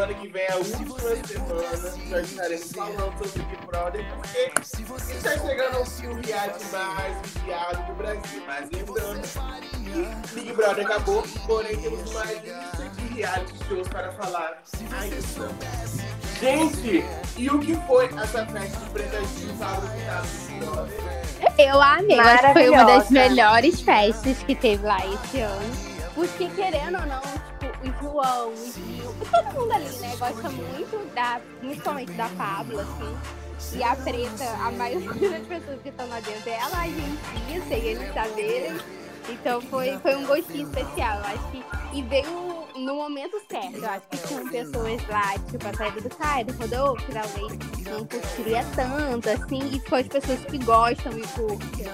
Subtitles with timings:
[0.00, 1.16] Semana que vem é a última semana
[1.92, 4.50] que nós estaremos falando sobre Big Brother, porque
[5.12, 8.42] está chegando ao fio reality mais vigiado do Brasil.
[8.46, 9.20] Mas lembrando
[10.32, 14.62] que Big Brother acabou, porém temos mais de reality shows para falar
[14.98, 15.16] ainda.
[16.40, 17.04] Gente,
[17.36, 19.88] e o que foi essa festa de Preta Gil o
[20.48, 21.00] Big Brother?
[21.58, 25.90] Eu amei, acho que foi uma das melhores festas que teve lá esse ano.
[26.14, 27.49] Porque, querendo ou não,
[27.82, 33.16] o João, o Gil, todo mundo ali, né, gosta muito da, principalmente da Pablo, assim.
[33.76, 38.14] E a Preta, a maioria das pessoas que estão lá dentro, ela agencia, sem eles
[38.14, 38.78] saberem.
[39.30, 41.64] Então foi, foi um gostinho especial, eu acho que.
[41.92, 43.76] E veio no momento certo.
[43.76, 47.58] Eu acho que tinham pessoas lá, tipo, a saída do Caio, do Rodolfo, que talvez
[47.88, 51.86] não curtiria tanto, assim, e ficou as pessoas que gostam e curtem.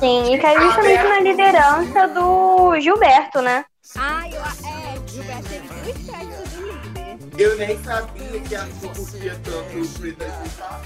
[0.00, 3.64] Sim, e caiu justamente na liderança do Gilberto, né?
[3.96, 7.18] Ah, eu, é, Gilberto teve duas festas do líder.
[7.38, 10.16] Eu nem sabia que a Arthur curtia tanto o Gil.
[10.16, 10.82] tá?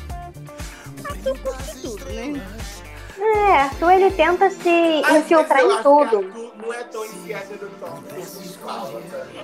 [1.08, 2.42] Arthur curte tudo, né?
[3.18, 6.22] É, Arthur ele tenta se infiltrar em tudo.
[6.60, 7.96] não é tão iniciado do tá?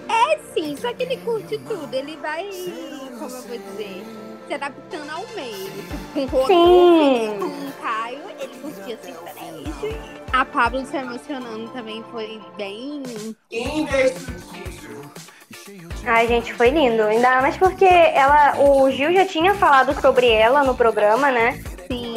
[0.08, 1.92] É sim, só que ele curte tudo.
[1.94, 2.48] Ele vai,
[3.18, 4.04] como eu vou dizer,
[4.46, 5.70] se adaptando ao meio.
[6.12, 7.38] Tipo, com o Sim.
[7.38, 9.98] Com o Caio, ele curtia sertanejo.
[10.32, 13.02] A Pablo se emocionando também foi bem.
[13.50, 15.00] Indestrutível.
[16.06, 17.02] Ai, gente, foi lindo.
[17.02, 21.62] Ainda mais porque ela, o Gil já tinha falado sobre ela no programa, né?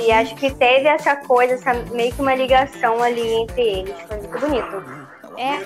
[0.05, 3.95] E acho que teve essa coisa, essa, meio que uma ligação ali entre eles.
[4.07, 5.07] Foi muito bonito.
[5.37, 5.59] É.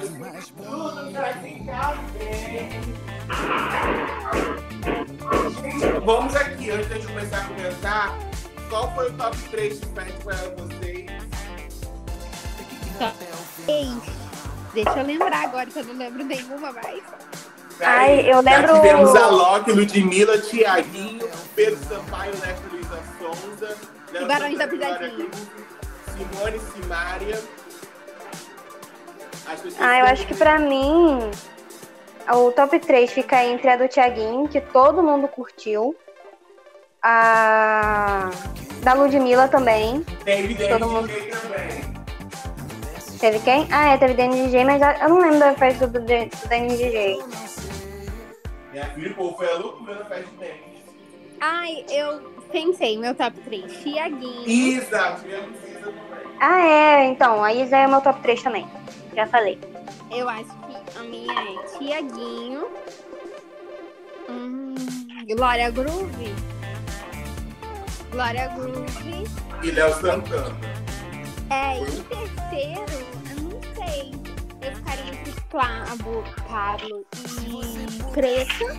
[6.06, 8.16] Vamos aqui, antes de começar a comentar,
[8.70, 11.06] qual foi o top 3 de festa para vocês?
[13.68, 14.20] ex.
[14.74, 17.02] Deixa eu lembrar agora que eu não lembro nenhuma mais.
[17.82, 23.78] Ai, eu Já lembro- tivemos a Loki, Ludmilla, Tiaguinho, Pedro Sampaio, Neto Luiza Sonza,
[24.12, 25.28] Léo Barões da Pisadinha.
[26.18, 26.60] Simone
[29.62, 31.20] pessoas Ah, eu acho que pra mim
[32.32, 35.96] o top 3 fica entre a do Thiaguinho, que todo mundo curtiu.
[37.02, 38.30] A
[38.84, 40.02] da Ludmilla também.
[40.26, 41.90] Teve todo mundo- DJ também.
[43.20, 43.68] Teve quem?
[43.72, 47.20] Ah, é, teve DNDJ, mas eu não lembro da festa do, D- do DNDJ.
[48.72, 50.80] Minha filha, pô, foi a loucura na festa Memphis.
[51.42, 52.22] Ai, eu
[52.52, 53.72] pensei, meu top 3.
[53.84, 54.48] Tiaguinho.
[54.48, 56.38] Isa, tivemos Isa também.
[56.40, 58.68] Ah, é, então, a Isa é o meu top 3 também.
[59.16, 59.60] Já falei.
[60.12, 62.68] Eu acho que a minha é Tiaguinho.
[64.30, 64.76] Hum,
[65.36, 66.36] Glória Groove.
[68.12, 69.24] Glória Groove.
[69.64, 70.56] E Léo Santana.
[71.50, 72.86] É, e terceiro,
[73.30, 74.12] eu não sei.
[74.62, 78.78] Eu ficaria entre Pablo, Pablo e Preta.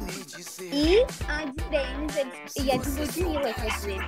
[0.73, 2.15] E a de Denis
[2.59, 3.99] e a de Ludmilla, quer dizer.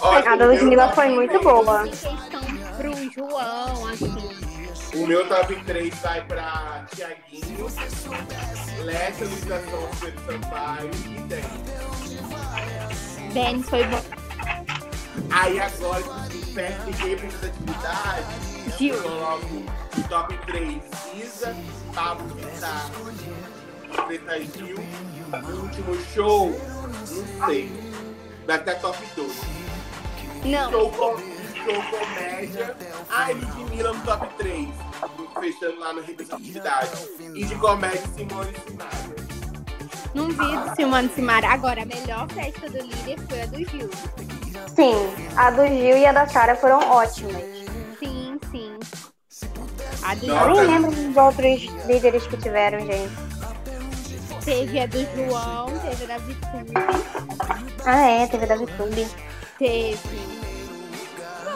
[0.00, 1.86] Olha, A da o Ludmilla foi muito três- boa.
[1.86, 2.40] Em questão
[2.76, 4.14] pro João, assim.
[4.94, 7.66] O meu top 3 vai pra Tiaguinho,
[8.84, 11.64] Lessa, Luísa Sonza, Pedro Sampaio e Denis.
[13.34, 14.00] Denis foi bom.
[15.30, 16.00] Aí agora,
[16.32, 18.53] em festa de representatividade, Gil.
[18.53, 19.62] eu coloco
[19.98, 20.82] o top 3
[21.14, 21.56] Isa,
[21.94, 22.90] Pablo Vittar,
[24.06, 24.76] Preta Gil.
[25.32, 27.70] O último show, não sei.
[28.46, 29.32] Vai até top 2.
[30.44, 32.76] Não, Show, com, show comédia.
[33.10, 34.68] Ai, Ludmilla no top 3.
[35.40, 36.90] Fechando lá no representatividade.
[37.34, 39.16] E de comédia, Simone e Simaria.
[40.14, 40.36] não vi
[40.70, 41.48] do Simone Simara.
[41.48, 43.90] Agora, a melhor festa do líder foi a do Gil.
[44.74, 44.94] Sim,
[45.36, 47.53] a do Gil e a da Sara foram ótimas.
[50.04, 53.12] A do Eu nem lembro dos outros líderes que tiveram, gente.
[54.44, 56.72] Teve a do João, teve a da Vitube,
[57.86, 59.06] Ah, é, teve da VTube.
[59.58, 59.98] teve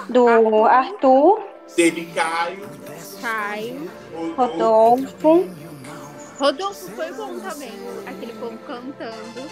[0.08, 1.42] Do Arthur,
[1.76, 2.66] Teve Caio,
[3.20, 3.90] Caio.
[4.36, 5.46] Rodolfo.
[6.38, 7.72] Rodolfo foi bom também.
[8.06, 9.50] Aquele povo cantando.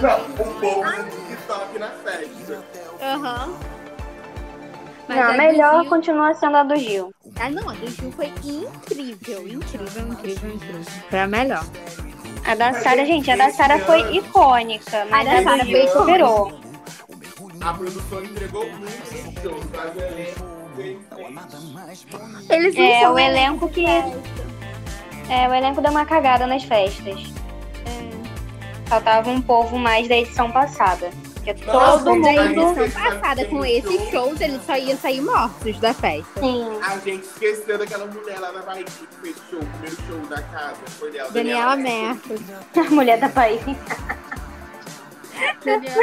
[0.00, 2.64] Não, o povo do TikTok na festa.
[3.02, 3.52] Aham.
[5.08, 7.10] Mas Não, a melhor Gil- continua sendo a do Gil.
[7.40, 8.70] Ah, não, a do Gil foi incrível.
[9.48, 10.82] Incrível, incrível, incrível.
[11.08, 11.64] Foi a melhor.
[12.46, 16.58] A da Sara, gente, a da Sara foi icônica, mas A da Sara foi superou.
[17.60, 20.44] A produção entregou muito mas o elenco
[22.52, 23.84] Eles É, o elenco que.
[23.86, 27.20] É, o elenco deu uma cagada nas festas.
[27.84, 28.88] É.
[28.88, 31.10] Faltava um povo mais da edição passada.
[31.44, 32.28] Porque Nossa, todo mundo.
[32.28, 36.40] edição passada, com esses shows, eles só iam sair mortos da festa.
[36.40, 36.66] Sim.
[36.82, 40.42] A gente esqueceu daquela mulher lá na Bahia que fez show, o primeiro show da
[40.42, 40.76] casa.
[40.98, 41.30] Foi dela.
[41.30, 41.76] Daniela.
[41.76, 42.44] Mercury.
[42.76, 43.60] A mulher da Bahia.
[45.64, 46.02] Daniela.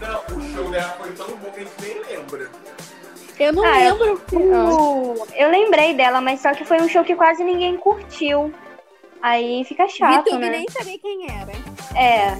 [0.00, 2.50] Não, o show dela foi tão bom que a gente nem lembra.
[3.38, 4.22] Eu não Ah, eu- lembro.
[4.32, 8.52] Uh, eu lembrei dela, mas só que foi um show que quase ninguém curtiu.
[9.22, 10.50] Aí fica chato, YouTube né?
[10.50, 11.52] nem sabia quem era.
[11.98, 12.38] É.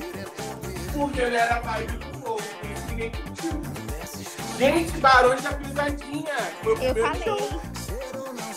[1.01, 3.63] Porque ele era pai do isso ninguém curtiu.
[4.59, 6.35] Gente, Barões da Pisadinha.
[6.63, 7.23] Foi o Eu primeiro falei.
[7.39, 7.61] show.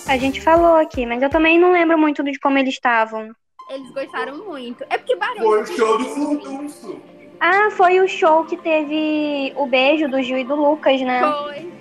[0.07, 3.33] A gente falou aqui, mas eu também não lembro muito de como eles estavam.
[3.69, 4.83] Eles gostaram muito.
[4.89, 5.39] É porque Barões.
[5.41, 7.01] Foi o show do Furdunço.
[7.39, 11.21] Ah, foi o show que teve o beijo do Gil e do Lucas, né?
[11.21, 11.71] Foi.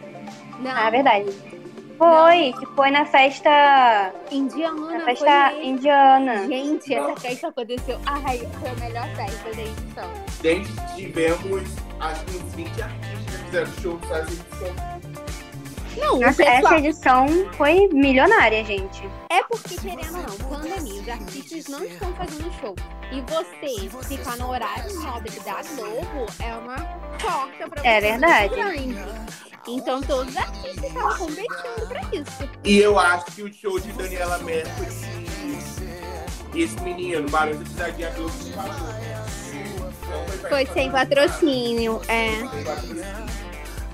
[0.61, 1.53] Não, Ah, é verdade.
[1.99, 4.13] Foi, que foi na festa.
[4.31, 4.99] indiana.
[4.99, 6.47] Na festa indiana.
[6.47, 7.99] Gente, essa festa aconteceu.
[8.07, 10.32] Ai, foi a melhor festa da edição.
[10.43, 11.63] Gente, tivemos
[12.01, 14.93] acho que uns 20 artistas que fizeram show nessa edição.
[15.97, 16.57] Não, Nossa, pessoal.
[16.57, 19.03] essa edição foi milionária, gente.
[19.31, 22.75] É porque, querendo ou não, pandemia, os artistas não estão fazendo show.
[23.13, 26.77] E você ficar no horário nobre da Globo é uma
[27.21, 28.57] porta pra É você verdade.
[28.57, 29.23] muito grande.
[29.69, 32.51] Então todos os artistas estavam competindo pra isso.
[32.65, 34.89] E eu acho que o show de Daniela Mercury
[36.55, 38.13] e esse menino, Barões da Pisadinha, a
[40.49, 42.01] Foi sem patrocínio.
[42.09, 42.31] É.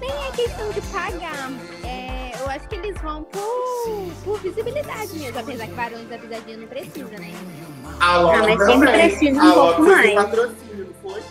[0.00, 1.50] Nem é questão de pagar.
[1.84, 6.56] É, eu acho que eles vão por, por visibilidade mesmo, apesar que Barões da Pisadinha
[6.56, 7.32] não precisa, né?
[8.00, 9.08] A Ah, Lola mas sempre também.
[9.08, 10.14] precisa um A pouco mais.
[10.14, 11.22] patrocínio, foi?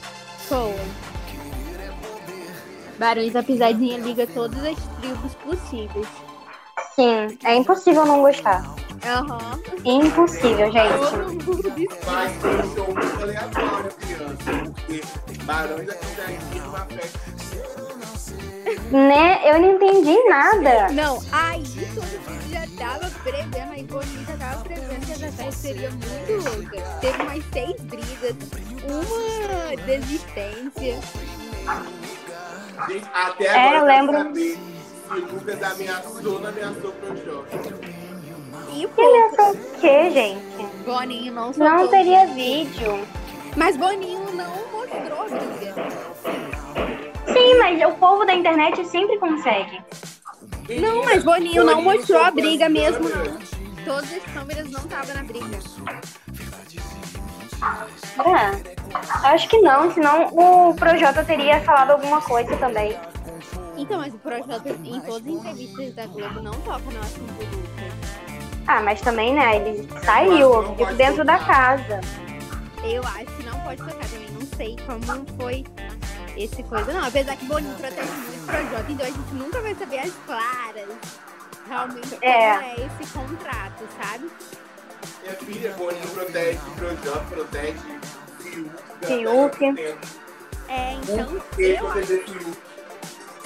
[0.48, 0.75] Foi.
[3.00, 6.07] Barões da Pisadinha liga todas as tribos possíveis.
[6.95, 8.63] Sim, é impossível não gostar.
[9.06, 9.59] Aham.
[9.85, 10.97] Impossível, gente.
[10.97, 11.74] Todo mundo
[12.06, 14.71] Mas foi um show muito aleatório, criança.
[14.74, 17.19] Porque Barões da Pisadinha numa festa.
[18.91, 19.39] Né?
[19.50, 20.89] Eu não entendi nada.
[20.91, 25.51] Não, aí todo mundo já tava prevendo, aí Boninho já tava prevendo que essa festa
[25.51, 26.81] seria muito louca.
[27.00, 28.35] Teve umas seis brigas,
[28.83, 31.00] uma desistência.
[33.13, 34.18] Até É, agora eu eu lembro.
[34.18, 34.57] saber
[35.15, 37.57] Lucas ameaçou ou não ameaçou pro Jota.
[38.74, 40.65] E Que pô, ameaçou o quê, gente?
[40.86, 41.69] Boninho não soltou.
[41.69, 43.07] Não teria vídeo.
[43.56, 45.75] Mas Boninho não mostrou a briga.
[47.33, 49.81] Sim, mas o povo da internet sempre consegue.
[50.81, 53.38] Não, mas Boninho não mostrou a briga mesmo, não.
[53.86, 55.59] Todas as câmeras não estavam na briga.
[58.19, 58.77] É.
[59.27, 62.95] Acho que não, senão o Projota teria falado alguma coisa também.
[63.77, 67.57] Então, mas o Projota, em todas as entrevistas da Globo, não toca no assunto do
[67.57, 68.27] Lucas.
[68.68, 69.56] Ah, mas também, né?
[69.57, 72.01] Ele saiu, ficou dentro da casa.
[72.83, 74.29] Eu acho que não pode tocar também.
[74.31, 75.63] Não sei como foi
[76.35, 76.91] esse coisa.
[76.91, 80.12] Não, apesar que Boninho protege muito o Projota, então a gente nunca vai saber as
[80.25, 80.89] claras.
[81.68, 82.75] Realmente como É.
[82.77, 84.30] é esse contrato, sabe?
[85.21, 87.77] Minha filha, Boninho protege Projota, protege
[88.39, 89.57] Fiuk.
[89.57, 89.97] Fiuk.
[90.69, 92.67] É, então, que eu acho?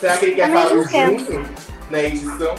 [0.02, 1.32] Será que ele quer falar junto
[1.92, 2.56] na edição?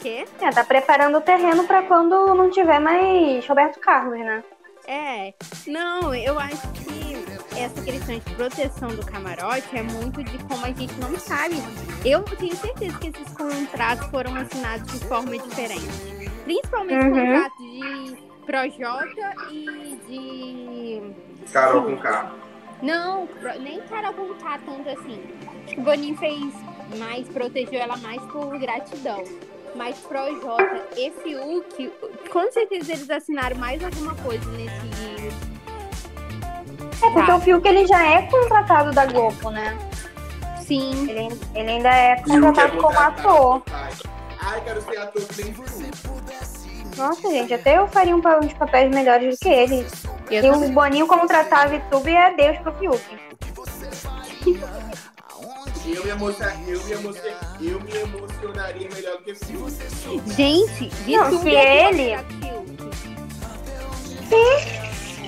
[0.00, 4.42] que É, tá preparando o terreno pra quando não tiver mais Roberto Carlos, né?
[4.88, 5.34] É,
[5.66, 7.16] não, eu acho que
[7.54, 11.56] essa questão de proteção do camarote é muito de como a gente não sabe.
[12.04, 16.30] Eu tenho certeza que esses contratos foram assinados de forma diferente.
[16.44, 17.10] Principalmente Uhum.
[17.10, 21.02] contratos de Projota e de.
[21.52, 22.32] Carol com K.
[22.80, 23.28] Não,
[23.60, 25.20] nem Carol Conká tanto assim.
[25.64, 26.44] Acho que o Boninho fez
[26.98, 29.22] mais, protegeu ela mais por gratidão.
[29.74, 31.92] Mas Projota e Fiuk,
[32.32, 34.86] com certeza eles assinaram mais alguma coisa nesse.
[37.04, 39.76] É porque o Fiuk ele já é contratado da Globo, né?
[40.60, 41.08] Sim.
[41.10, 43.62] Ele, ele ainda é contratado como ator.
[44.40, 46.96] Ai, quero ser ator que nem Fiuk.
[46.96, 49.86] Nossa, gente, até eu faria um uns papéis melhores do que ele.
[50.30, 50.70] Eu E também.
[50.70, 53.00] o Boninho contratar a VTube é Deus pro Fiuk.
[55.86, 59.72] Eu me, emociona- eu, me emociona- eu me emocionaria melhor do que Fiuk.
[60.34, 62.16] Gente, de Não, se ele-
[64.28, 64.86] Fiuk.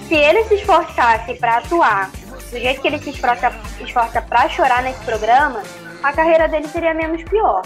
[0.08, 4.82] Se ele se esforçasse pra atuar do jeito que ele se esforça, esforça pra chorar
[4.82, 5.62] nesse programa,
[6.02, 7.62] a carreira dele seria menos pior.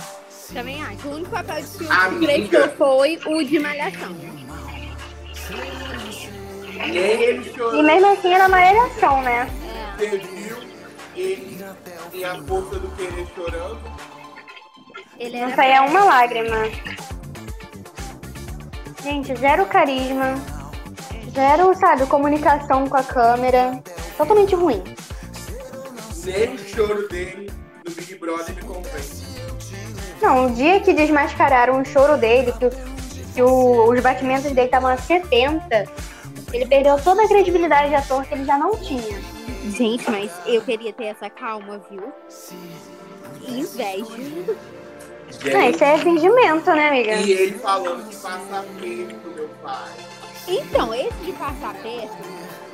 [0.52, 1.08] Também acho.
[1.08, 2.26] O único papel de Amiga.
[2.26, 4.14] prestou foi o de Malhação.
[6.76, 7.76] Nem ele chorou.
[7.80, 9.48] E mesmo assim era uma eleição, né?
[9.98, 10.06] É.
[10.06, 10.58] Viu
[11.16, 11.56] ele
[12.12, 13.80] em A Força do Querer chorando?
[15.18, 16.56] Ele Não era saía uma lágrima.
[19.02, 20.34] Gente, zero carisma.
[21.34, 23.82] Zero, sabe, comunicação com a câmera.
[24.16, 24.82] Totalmente ruim.
[26.24, 27.50] Nem o choro dele
[27.86, 29.22] no Big Brother me convence.
[30.20, 32.70] Não, o dia que desmascararam o choro dele, que, o-
[33.34, 35.84] que o- os batimentos dele estavam a 70,
[36.52, 39.20] ele perdeu toda a credibilidade de ator que ele já não tinha.
[39.70, 42.12] Gente, mas eu queria ter essa calma, viu?
[43.48, 44.04] Inveja.
[44.04, 47.12] Não, Gente, isso é fingimento, né, amiga?
[47.14, 49.90] e ele falando que passa perto pro meu pai.
[50.48, 52.16] Então, esse de passar perto,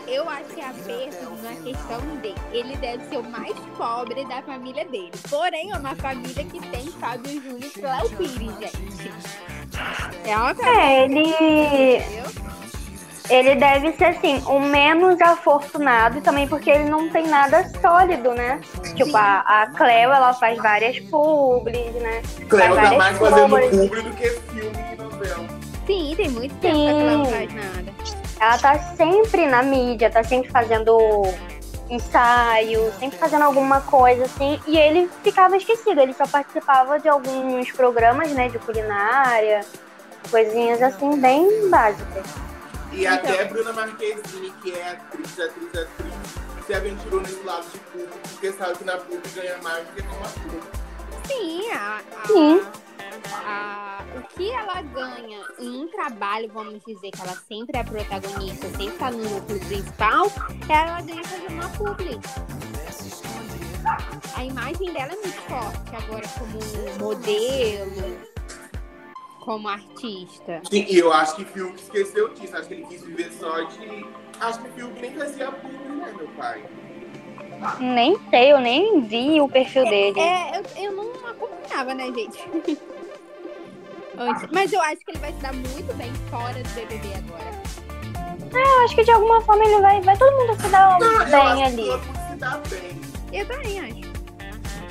[0.09, 2.35] eu acho que é aperto na questão dele.
[2.51, 5.13] Ele deve ser o mais pobre da família dele.
[5.29, 9.13] Porém, é uma família que tem Fábio Júnior e Léo Pires, gente.
[10.25, 11.21] É uma família, É, ele,
[11.99, 12.58] entendeu?
[13.29, 18.33] Ele deve ser, assim, o menos afortunado, e também porque ele não tem nada sólido,
[18.33, 18.61] né?
[18.95, 22.23] Tipo, a, a Cleo, ela faz várias publis, né?
[22.49, 25.47] Cleo tá várias mais fazendo público do que filme e novela.
[25.87, 27.95] Sim, tem muito tempo que ela não faz nada.
[28.41, 31.23] Ela tá sempre na mídia, tá sempre fazendo
[31.91, 37.73] ensaio, sempre fazendo alguma coisa assim, e ele ficava esquecido, ele só participava de alguns
[37.73, 39.61] programas, né, de culinária,
[40.31, 42.48] coisinhas assim bem básicas.
[42.93, 46.15] E até Bruna Marquezine, que é atriz, atriz, atriz,
[46.67, 50.03] se aventurou nesse lado de público, porque sabe que na pública ganha mais do que
[50.03, 50.79] com a pública.
[51.27, 52.61] Sim, a, a- Sim.
[53.45, 58.69] a- o que ela ganha em um trabalho, vamos dizer que ela sempre é protagonista,
[58.71, 60.27] sempre tá no núcleo principal,
[60.69, 62.19] ela ganha fazendo uma publi.
[64.37, 66.59] A imagem dela é muito forte agora como
[66.99, 68.19] modelo,
[69.49, 70.61] como artista.
[70.69, 74.07] Sim, e eu acho que Fiuk esqueceu disso, acho que ele quis viver só de...
[74.39, 76.63] Acho que Fiuk nem fazia público, né, meu pai?
[77.81, 80.21] Nem sei, eu nem vi o perfil dele.
[80.21, 82.39] É, eu, eu não acompanhava, né, gente?
[84.19, 84.49] Antes.
[84.53, 87.63] Mas eu acho que ele vai se dar muito bem fora do BBB agora.
[88.53, 91.25] Eu acho que de alguma forma ele vai, vai todo mundo se dar Não, eu
[91.27, 91.87] bem acho que ali.
[91.87, 93.01] todo mundo se dá bem.
[93.33, 94.08] Eu também acho.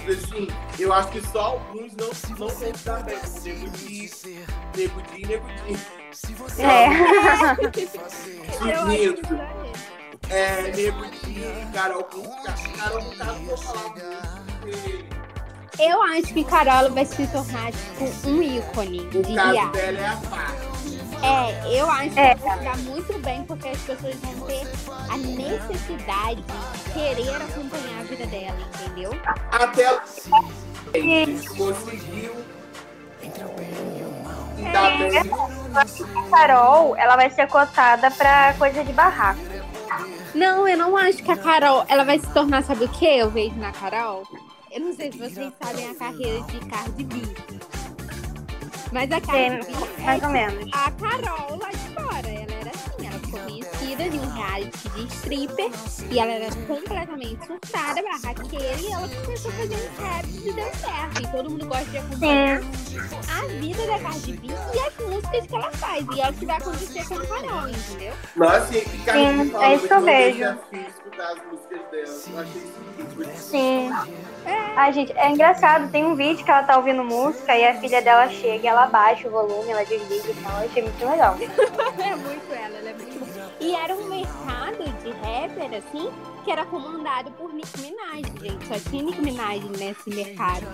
[0.10, 0.48] Assim,
[0.80, 3.18] eu acho que só alguns não, não vão se dar bem.
[3.18, 4.12] como Nego Di,
[4.76, 5.78] Nego Di, Nego Di.
[6.62, 6.90] É.
[7.78, 9.16] Isso aí.
[10.30, 12.54] É, Nego Di, Carol Conká.
[12.78, 15.18] Carol Conká não vou falar muito,
[15.80, 20.08] Eu acho que Carol vai se tornar, tipo, um ícone o de caso dela é
[20.08, 20.67] a parte.
[21.24, 22.36] É, eu acho que É.
[22.36, 24.68] vai ficar muito bem, porque as pessoas vão ter
[25.10, 29.12] a necessidade de querer acompanhar a vida dela, entendeu?
[29.52, 30.04] Até ela
[31.58, 32.36] conseguiu.
[33.24, 33.30] E
[34.72, 35.18] tá bem.
[35.76, 39.40] A Carol, ela vai ser cotada pra coisa de barraco.
[40.34, 43.30] Não, eu não acho que a Carol, ela vai se tornar, sabe o que eu
[43.30, 44.24] vejo na Carol?
[44.72, 47.22] Eu não sei se vocês sabem a carreira de Cardi B.
[48.91, 49.50] Mas a É,
[50.06, 50.70] mais ou é menos.
[50.74, 52.47] a Carol lá de fora.
[54.48, 55.70] Reality de stripper
[56.10, 60.72] e ela era completamente surtada, barraqueira, e ela começou a fazer um rap e deu
[60.75, 61.22] certo.
[61.22, 65.56] E todo mundo gosta de acompanhar a vida da Cardi B e as músicas que
[65.56, 66.06] ela faz.
[66.16, 68.13] E é o que vai acontecer com a Carol, entendeu?
[68.36, 70.58] Nossa, e Sim, Carlinhos é isso que eu vejo.
[73.36, 73.89] Sim.
[74.75, 75.92] Ai, gente, é engraçado.
[75.92, 78.86] Tem um vídeo que ela tá ouvindo música e a filha dela chega e ela
[78.86, 80.62] baixa o volume, ela desliga e tal.
[80.62, 81.38] Eu achei muito legal.
[81.98, 83.17] É muito ela, ela é muito.
[83.60, 86.12] E era um mercado de rapper, assim,
[86.46, 88.68] que era comandado por Nicki Minaj, gente.
[88.68, 90.68] Só tinha Nicki Minaj nesse mercado.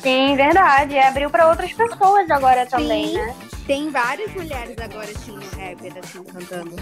[0.00, 0.98] Sim, verdade.
[0.98, 3.14] Abriu pra outras pessoas agora também, Sim.
[3.18, 3.36] né?
[3.66, 6.76] Tem várias mulheres agora, assim, no rapper, assim, cantando.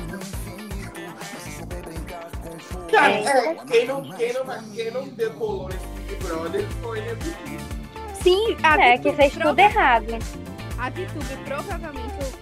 [2.90, 3.23] Cara, É.
[3.23, 4.44] é, quem, não, quem, não,
[4.75, 7.34] quem não decolou nesse Big Brother foi Di.
[8.23, 10.06] Sim, a É, que VTube fez tudo errado.
[10.78, 12.33] A VTube, provavelmente,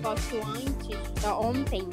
[0.00, 1.86] negócio antes, ontem,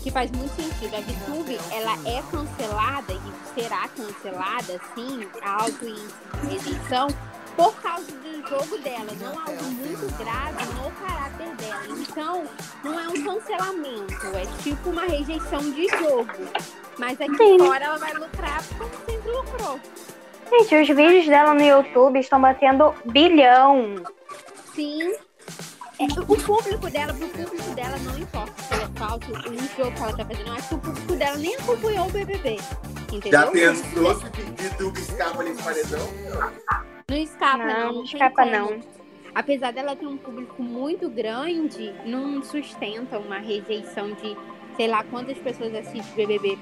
[0.00, 0.94] que faz muito sentido.
[0.94, 7.08] A VTube, ela é cancelada e será cancelada, sim, a alto índice de rejeição,
[7.56, 9.08] por causa do jogo dela.
[9.20, 11.98] Não é algo muito grave no caráter dela.
[12.00, 12.44] Então,
[12.84, 16.32] não é um cancelamento, é tipo uma rejeição de jogo.
[16.98, 17.58] Mas aqui Sim.
[17.58, 19.80] fora ela vai lucrar como sempre lucrou.
[20.48, 23.96] Gente, os vídeos dela no YouTube estão batendo bilhão.
[24.74, 25.12] Sim.
[26.02, 29.68] É, o público dela, pro público dela não importa se ela é falso, o jogo
[29.94, 30.48] que ela tá fazendo.
[30.48, 32.56] Eu acho que o público dela nem acompanhou o BBB.
[33.12, 33.30] Entendeu?
[33.30, 36.08] Já pensou se o YouTube escapa nesse paredão?
[37.08, 37.66] Não escapa, não.
[37.66, 38.80] Não, Não, escapa, não.
[39.32, 44.36] Apesar dela ter um público muito grande, não sustenta uma rejeição de
[44.76, 46.58] sei lá quantas pessoas assistem BBB.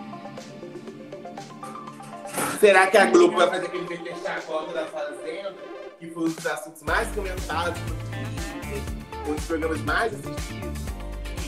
[2.61, 5.55] Será que a Globo vai fazer aquele vídeo de chacota da Fazenda?
[5.99, 10.81] Que foi um dos assuntos mais comentados no um dos programas mais assistidos?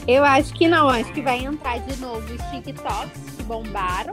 [0.06, 4.12] Eu acho que não, acho que vai entrar de novo os TikToks que bombaram.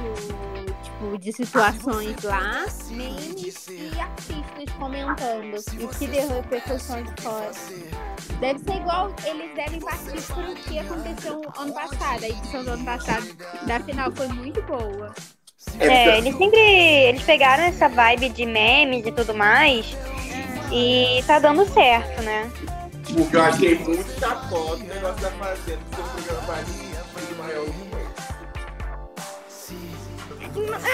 [0.00, 5.56] Do tipo, de situações lá, memes e artistas comentando.
[5.78, 7.50] E o que deu de fora.
[8.38, 12.24] Deve ser igual, eles devem partir por o que aconteceu ano passado.
[12.24, 13.26] A edição do ano passado
[13.66, 15.12] da final foi muito boa.
[15.78, 16.60] É, eles sempre.
[16.60, 19.94] Eles pegaram essa vibe de memes e tudo mais.
[20.72, 22.50] E tá dando certo, né?
[23.12, 27.66] Porque eu achei muito chacota o negócio da Fazenda, que seu programa mais maior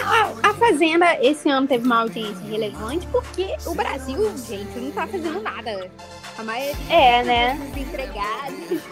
[0.04, 5.06] A, a Fazenda esse ano teve uma audiência relevante porque o Brasil, gente, não tá
[5.06, 5.90] fazendo nada.
[6.38, 7.54] A maioria É, né?
[7.54, 8.82] dos empregados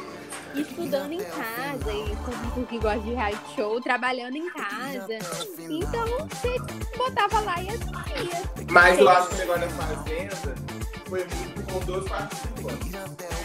[0.61, 5.18] estudando em casa e público que gosta de reality show trabalhando em casa.
[5.68, 6.56] Então você
[6.96, 8.42] botava lá e assistia.
[8.70, 10.37] Mas eu acho que o negócio da Fazenda
[11.08, 12.92] foi muito com dois participantes.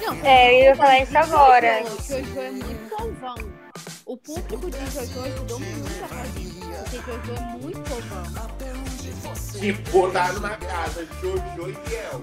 [0.01, 1.83] Não, É, eu ia falar isso agora.
[1.83, 3.35] O Jojo é muito povão.
[4.05, 6.83] O público de Jojo ajudou muito a Fazenda.
[6.89, 8.23] Porque Jojo é muito povão.
[9.59, 12.21] Tipo, botar numa casa Jojo e Biel.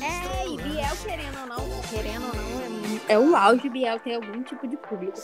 [0.00, 4.00] É, e Biel, querendo ou não, querendo ou não, é, mu- é o auge Biel
[4.00, 5.18] ter algum tipo de público.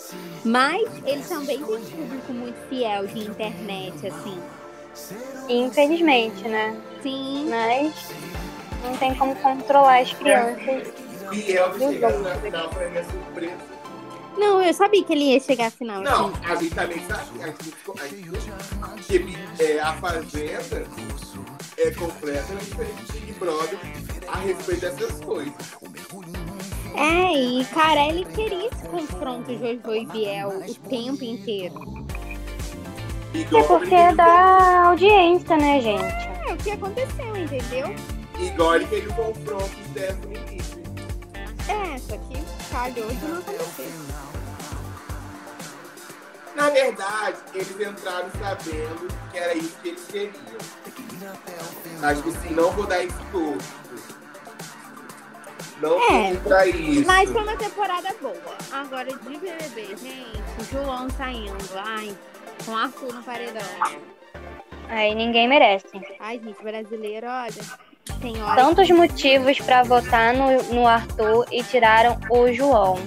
[0.45, 4.43] Mas ele também tem um público muito fiel de internet, assim.
[5.49, 6.77] Infelizmente, né?
[7.03, 7.49] Sim.
[7.49, 8.09] Mas
[8.85, 10.93] não tem como controlar as crianças.
[11.31, 13.82] Biel que chegou na final foi a minha surpresa.
[14.37, 16.03] Não, eu sabia que ele ia chegar à final.
[16.03, 16.45] Não, assim.
[16.45, 17.45] a gente também sabia.
[17.45, 20.87] A gente, a gente, é, a Fazenda
[21.77, 23.79] é completamente diferente de Big Brother
[24.29, 25.53] a respeito dessas coisas.
[26.95, 31.75] É, e cara, ele queria esse confronto Jojo e Biel o tempo inteiro.
[33.35, 36.03] É porque é da audiência, né, gente?
[36.49, 37.95] É o que aconteceu, entendeu?
[38.39, 40.83] Igual ele queria o confronto Stephanie e Nick.
[41.69, 43.93] É, só que falhou de não acontecer.
[46.57, 50.43] Na verdade, eles entraram sabendo que era isso que eles queriam.
[52.03, 53.83] Acho que assim, não vou dar exposto.
[55.81, 57.07] Não É, vou pra isso.
[57.07, 58.57] Mas foi uma temporada boa.
[58.73, 62.17] Agora de BBB, gente, João saindo, ai,
[62.65, 63.63] com Arthur no paredão.
[64.89, 65.87] Aí ninguém merece.
[66.21, 67.65] Ai, gente, brasileiro, olha,
[68.21, 72.99] tem hora Tantos motivos pra votar no, no Arthur e tiraram o João.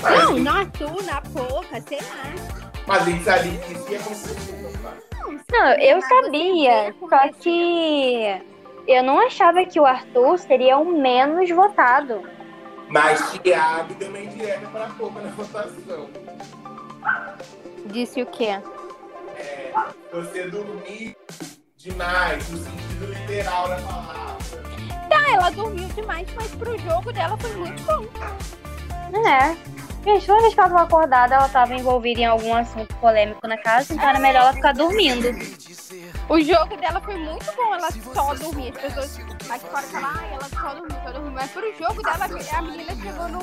[0.00, 2.62] Não, no Arthur, na Poca, sei lá.
[2.86, 4.52] Mas a gente sabia que isso ia acontecer.
[5.50, 8.42] não eu sabia, só que
[8.86, 12.22] eu não achava que o Arthur seria o menos votado.
[12.88, 16.08] Mas Thiago deu uma indireta pra pouco na votação.
[17.86, 18.60] Disse o quê?
[19.36, 19.72] É,
[20.12, 21.16] você dormir
[21.82, 24.36] demais, no sentido literal da palavra.
[25.14, 28.06] Ah, ela dormiu demais, mas pro jogo dela foi muito bom.
[29.28, 29.56] É.
[30.04, 33.56] Gente, toda vez que ela tava acordada, ela tava envolvida em algum assunto polêmico na
[33.56, 35.28] casa, então era melhor ela ficar dormindo.
[36.28, 38.70] O jogo dela foi muito bom, ela só dormia.
[38.70, 41.32] As pessoas aqui fora falam, ai, ela só dormiu, só dormiu.
[41.32, 43.40] Mas pro jogo dela, a menina chegou no.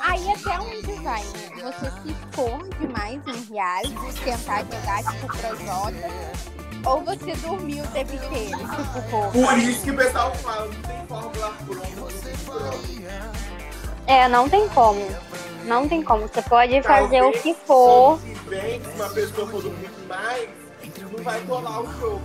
[0.00, 1.62] Aí até vai, né?
[1.62, 6.55] Você se expor demais em reality, tentar jogar tipo Projota,
[6.86, 9.32] ou você dormiu o tempo inteiro, tipo.
[9.32, 12.16] Por isso que o pessoal fala, não tem fórmula pronta.
[14.06, 15.06] É, não tem como.
[15.64, 16.28] Não tem como.
[16.28, 18.18] Você pode fazer o que for.
[18.20, 20.48] se uma pessoa for dormir demais,
[21.00, 22.22] não vai rolar o jogo.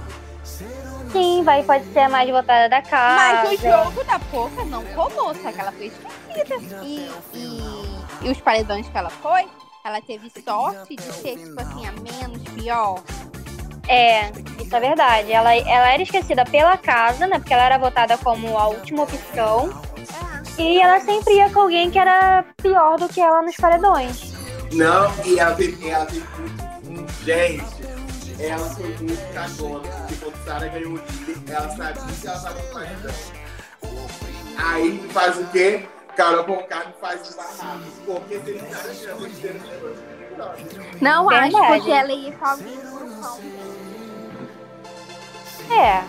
[1.12, 3.16] Sim, vai, pode ser a mais votada da casa.
[3.16, 6.84] Mas o jogo da Poca não rolou, só que ela foi esquecida.
[6.84, 9.46] E, e, e os paredões que ela foi,
[9.84, 13.02] ela teve sorte de ser, tipo assim, a menos pior.
[13.88, 15.32] É, isso é verdade.
[15.32, 17.40] Ela, ela era esquecida pela casa, né?
[17.40, 19.70] Porque ela era votada como a última opção.
[20.58, 24.32] E ela sempre ia com alguém que era pior do que ela nos paredões.
[24.74, 26.26] Não, e ela teve, ela teve
[26.86, 27.12] muito.
[27.24, 27.66] Gente,
[28.40, 29.88] ela foi muito cagona.
[29.90, 33.16] Porque quando Sara ganhou o líder, ela sabia que ela tava no paredão.
[34.58, 35.88] Aí faz o quê?
[36.16, 37.84] Carol Conká faz o barraco.
[38.06, 39.62] Porque se ele tá achando que ele
[41.02, 41.56] Não Verdade.
[41.56, 43.71] acho, porque ela ia com alguém no.
[45.72, 46.04] É.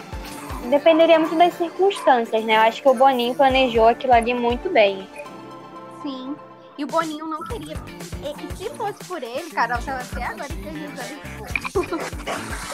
[0.69, 2.57] Dependeria muito das circunstâncias, né?
[2.57, 5.09] Eu acho que o Boninho planejou aquilo ali muito bem.
[6.03, 6.37] Sim.
[6.79, 7.77] E o Boninho não queria.
[8.23, 11.21] E, e se fosse por ele, Carol tava até agora acreditando.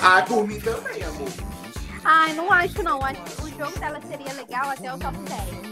[0.02, 1.28] Ah, por mim também, amor.
[2.04, 3.04] Ai, não acho não.
[3.04, 5.68] Acho que o jogo dela seria legal até o top 10.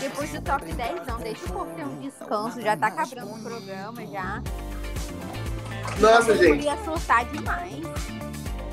[0.00, 1.18] Depois do top 10, não.
[1.18, 2.60] Deixa o povo ter um descanso.
[2.60, 4.42] Já tá acabando o programa já.
[5.98, 6.64] Nossa, Eu gente.
[6.64, 7.74] ia surtar demais.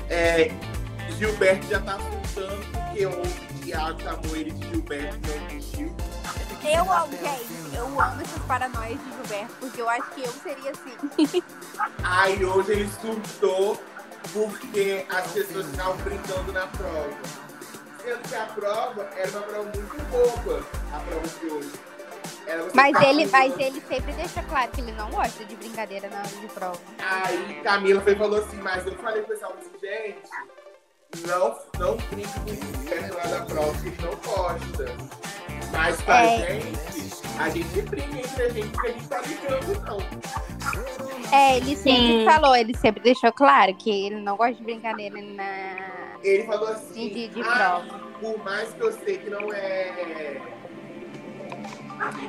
[0.08, 0.52] É,
[1.12, 5.96] Gilberto já tá surtando porque ontem Thiago chamou ele de Gilberto e não de Gil.
[6.64, 7.76] Eu amo, gente.
[7.76, 11.42] Eu amo essas paranoias de Gilberto, porque eu acho que eu seria assim.
[12.02, 13.80] Aí hoje ele surtou
[14.32, 17.16] porque as pessoas ficavam brincando na prova.
[18.02, 21.72] Sendo que a prova era uma prova muito boa, a prova de hoje.
[22.72, 26.28] Mas ele, mas ele sempre deixa claro que ele não gosta de brincadeira na hora
[26.28, 26.78] de prova.
[26.98, 30.22] Aí Camila foi falou assim, mas eu falei pro pessoal assim, gente,
[31.26, 34.96] não, não brinque com o lá da prova, que ele não gosta.
[35.72, 36.60] Mas pra É.
[36.60, 41.36] gente, a gente brinca entre a gente, porque a gente tá brincando, não.
[41.36, 42.24] É, ele sempre Sim.
[42.24, 46.18] falou, ele sempre deixou claro que ele não gosta de brincadeira na.
[46.22, 47.44] Ele falou De, assim, de, de ah,
[47.84, 47.98] prova.
[48.20, 50.40] por mais que eu sei que não é...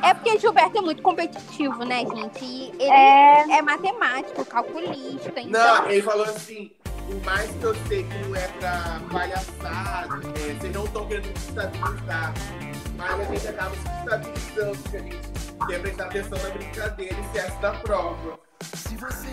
[0.02, 2.44] É porque Gilberto é muito competitivo, né, gente?
[2.44, 3.58] E ele É.
[3.58, 5.84] é, matemático, calculista, então.
[5.84, 6.72] Não, ele falou assim,
[7.06, 11.38] por mais que eu sei que não é pra palhaçada, é, vocês não estão querendo
[11.38, 12.34] se estabilizar,
[12.96, 17.16] mas a gente acaba se estabilizando, porque a gente tem que prestar atenção na brincadeira
[17.16, 18.40] e excesso da prova.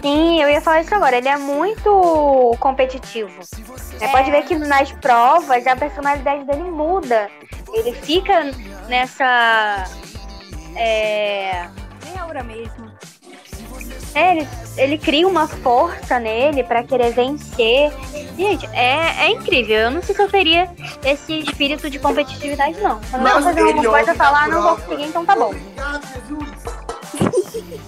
[0.03, 1.17] Sim, eu ia falar isso agora.
[1.17, 3.43] Ele é muito competitivo.
[3.43, 7.31] Você pode ver que nas provas a personalidade dele muda.
[7.73, 8.45] Ele fica
[8.89, 9.85] nessa.
[10.77, 11.69] É,
[12.05, 12.84] Nem aura mesmo.
[14.15, 17.93] É, ele, ele cria uma força nele pra querer vencer.
[18.37, 19.77] Gente, é, é incrível.
[19.77, 20.71] Eu não sei se eu teria
[21.05, 23.01] esse espírito de competitividade, não.
[23.11, 25.55] Quando eu vou fazer uma coisa, ah, não vou conseguir, então tá bom.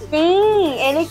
[0.09, 1.09] Sim, ele,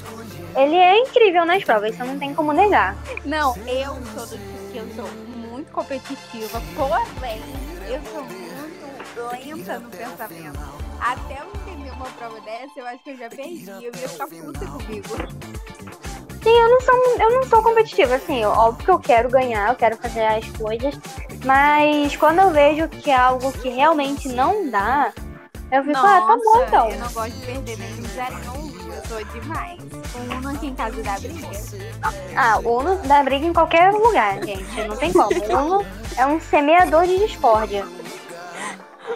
[0.56, 2.96] ele é incrível nas provas, isso não tem como negar.
[3.24, 5.08] Não, eu sou do tipo que eu sou
[5.50, 7.42] muito competitiva, porém,
[7.88, 8.46] eu sou muito
[9.30, 10.86] lenta no pensamento.
[10.98, 11.65] Até entender
[11.96, 13.66] uma prova dessa, eu acho que eu já perdi.
[13.66, 15.08] Eu ia ficar puta comigo.
[16.42, 19.74] Sim, eu não sou, eu não sou competitiva, assim, óbvio que eu quero ganhar, eu
[19.74, 20.94] quero fazer as coisas,
[21.44, 25.12] mas quando eu vejo que é algo que realmente não dá,
[25.72, 26.90] eu fico, ah, tá bom então.
[26.90, 28.76] eu não gosto de perder nem um.
[28.94, 29.80] Eu sou demais.
[30.14, 31.48] Um Uno aqui em casa da briga.
[32.36, 35.28] Ah, o Uno dá briga em qualquer lugar, gente, não tem como.
[35.28, 37.84] O Uno é um semeador de discórdia.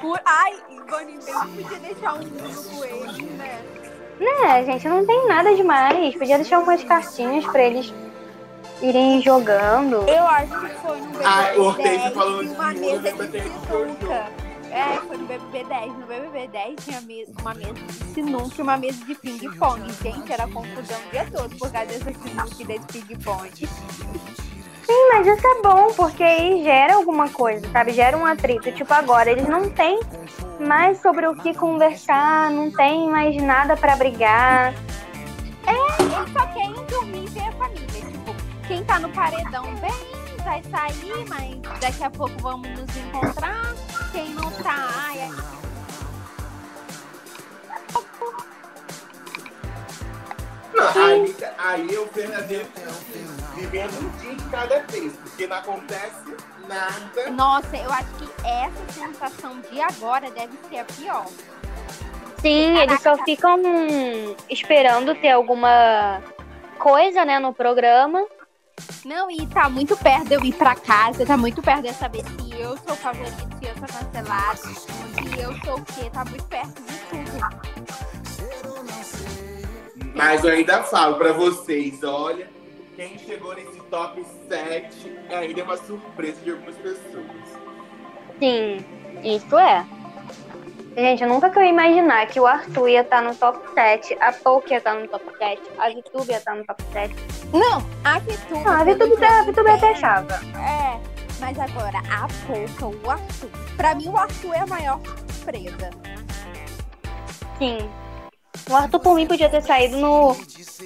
[0.01, 0.21] Por...
[0.25, 0.55] Ai,
[0.91, 3.63] Ivone, bem podia deixar um Uno com ele, né?
[4.19, 6.15] Né, gente, não tem nada demais.
[6.17, 7.95] Podia deixar umas cartinhas pra eles
[8.83, 10.09] irem jogando.
[10.09, 13.27] Eu acho que foi no BBB Ah, o Hortência 10 falando tinha uma de mesa
[13.29, 14.33] de sinuca.
[14.73, 15.93] É, foi no BBB 10.
[15.93, 17.01] No BBB 10 tinha
[17.41, 19.93] uma mesa de sinuca e uma mesa de ping-pong.
[20.03, 23.51] Gente, era confusão o dia todo por causa dessa sinuca e desse ping-pong.
[24.91, 27.93] Sim, mas isso é bom, porque aí gera alguma coisa, sabe?
[27.93, 28.73] Gera um atrito.
[28.73, 30.01] Tipo, agora eles não têm
[30.59, 34.75] mais sobre o que conversar, não tem mais nada pra brigar.
[35.65, 37.87] Eles só querem dormir e ver a família.
[37.87, 38.35] Tipo,
[38.67, 43.73] quem tá no paredão bem, vai sair, mas daqui a pouco vamos nos encontrar.
[44.11, 45.61] Quem não tá, ai, é-
[50.75, 52.67] Não, aí, aí é o verdadeiro
[53.61, 56.35] vivendo um dia de cada vez, porque não acontece
[56.67, 57.31] nada.
[57.31, 61.27] Nossa, eu acho que essa sensação de agora deve ser a pior.
[62.41, 63.61] Sim, eles só ficam
[64.49, 66.23] esperando ter alguma
[66.79, 68.25] coisa, né, no programa.
[69.05, 71.95] Não, e tá muito perto de eu ir pra casa, tá muito perto de eu
[71.95, 76.25] saber se eu sou favorito, se eu sou cancelado, se eu sou o quê, tá
[76.25, 77.33] muito perto de tudo.
[80.15, 82.49] Mas eu ainda falo pra vocês, olha,
[83.01, 87.25] quem chegou nesse top 7 ainda é uma surpresa de algumas pessoas.
[88.39, 88.85] Sim,
[89.25, 89.87] isso é.
[90.95, 94.19] Gente, eu nunca que eu ia imaginar que o Arthur ia estar no top 7,
[94.21, 97.15] a Poke ia estar no top 7, a Vitube ia estar no top 7.
[97.55, 98.65] Não, a Vitube.
[98.65, 100.35] Não, a Vitube, a jogo Vitube até achava.
[100.59, 101.01] É,
[101.41, 103.51] mas agora a Pouca, o Arthur.
[103.79, 105.91] Pra mim, o Arthur é a maior surpresa.
[107.59, 107.79] Sim.
[108.71, 110.37] O Arthur, por mim, podia ter saído no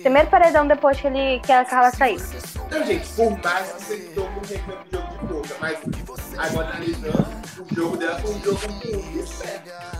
[0.01, 2.19] primeiro paredão depois que, ele, que a Carla saiu.
[2.67, 5.79] Então, gente, por mais que vocês estão no reclamo de jogo de boca, mas
[6.39, 7.27] agora analisando,
[7.71, 9.94] o jogo dela foi um jogo muito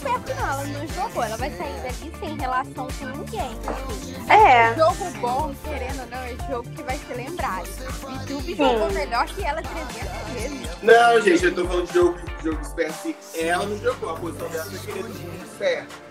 [0.00, 0.10] certo.
[0.10, 0.48] Não é jogo esperto, não.
[0.50, 1.22] Ela não jogou.
[1.24, 3.50] Ela vai sair dali sem relação com ninguém.
[3.68, 4.32] Assim.
[4.32, 4.74] É.
[4.74, 7.66] Jogo bom, querendo ou não, é jogo que vai ser lembrado.
[7.66, 10.82] Vitube jogou melhor que ela 300 vezes.
[10.82, 13.16] Não, gente, eu tô falando de jogo, de jogo esperto assim.
[13.34, 16.10] Ela não jogou, a posição dela foi querer dormir esperto.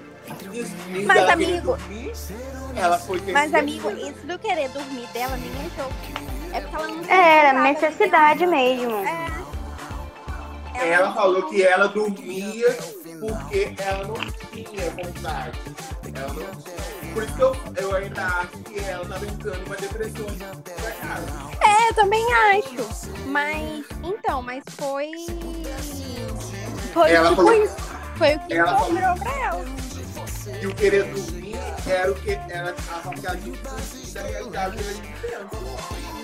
[1.07, 2.13] Mas, amigo- dormir,
[2.75, 5.93] ela foi Mas, amigo, isso do querer dormir dela nem é jogo.
[6.53, 8.95] É porque ela não É, necessidade de- mesmo.
[10.75, 10.89] É.
[10.93, 12.77] Ela falou que ela dormia
[13.19, 15.59] porque ela não tinha vontade.
[16.15, 17.13] Ela não tinha.
[17.13, 20.25] Por isso que eu, eu ainda acho que ela tá brincando uma depressão
[20.91, 21.25] casa.
[21.61, 23.09] É, eu também acho.
[23.27, 25.11] Mas, então, mas foi.
[26.93, 27.75] Foi Ela tipo falou- isso.
[28.17, 29.65] Foi o que Ela sobrou pra ela.
[30.61, 31.55] E o querer dormir
[31.87, 32.73] era o que era a
[33.13, 36.18] que ela que fugir da realidade ela vivendo.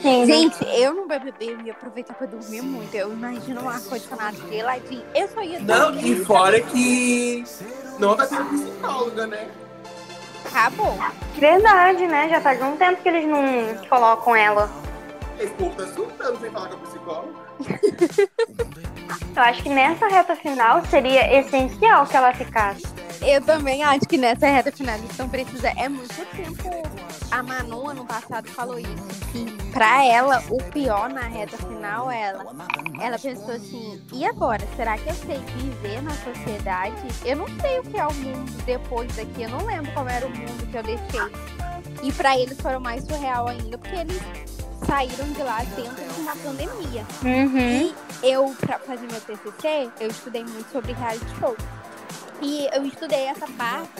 [0.00, 0.26] Sim.
[0.26, 2.94] Gente, eu no BBB eu ia aproveitar pra dormir muito.
[2.94, 5.04] Eu imagino um ar-condicionado geladinho.
[5.14, 6.10] Eu só ia Não, dormir.
[6.12, 7.44] e fora que
[7.98, 9.48] não tá tendo psicóloga, né?
[10.46, 10.98] Acabou.
[11.36, 12.28] Verdade, né?
[12.30, 13.42] Já faz um tempo que eles não
[13.88, 14.70] colocam ela.
[15.38, 17.49] Esse povo tá surtando sem falar com a psicóloga.
[19.36, 22.82] Eu acho que nessa reta final seria essencial que ela ficasse.
[23.22, 25.78] Eu também acho que nessa reta final eles estão precisando.
[25.78, 26.70] É muito tempo.
[27.30, 29.08] A Manu, ano passado, falou isso.
[29.30, 32.44] Que pra ela, o pior na reta final, ela,
[33.00, 34.66] ela pensou assim: e agora?
[34.74, 36.96] Será que eu sei viver na sociedade?
[37.24, 39.42] Eu não sei o que é o mundo depois daqui.
[39.42, 41.20] Eu não lembro como era o mundo que eu deixei.
[42.02, 44.20] E pra eles foram mais surreal ainda, porque eles
[44.86, 47.06] saíram de lá dentro de uma pandemia.
[47.22, 47.92] Uhum.
[48.22, 51.56] E eu, pra fazer meu TCC, eu estudei muito sobre reality show.
[52.42, 53.90] E eu estudei essa parte,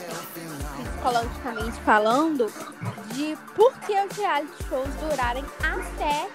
[0.75, 2.51] psicologicamente falando,
[3.13, 6.27] de por que os reality shows durarem até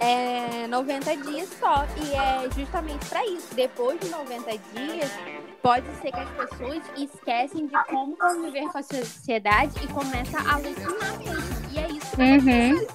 [0.00, 1.86] é, 90 dias só.
[1.96, 3.54] E é justamente pra isso.
[3.54, 5.10] Depois de 90 dias,
[5.62, 10.54] pode ser que as pessoas esquecem de como conviver com a sociedade e começa a
[10.54, 11.62] alucinar mesmo.
[11.72, 12.86] E é isso que Uhum.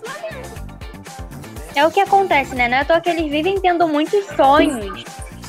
[1.77, 2.67] É o que acontece, né?
[2.67, 5.03] Não é à toa que eles vivem tendo muitos sonhos,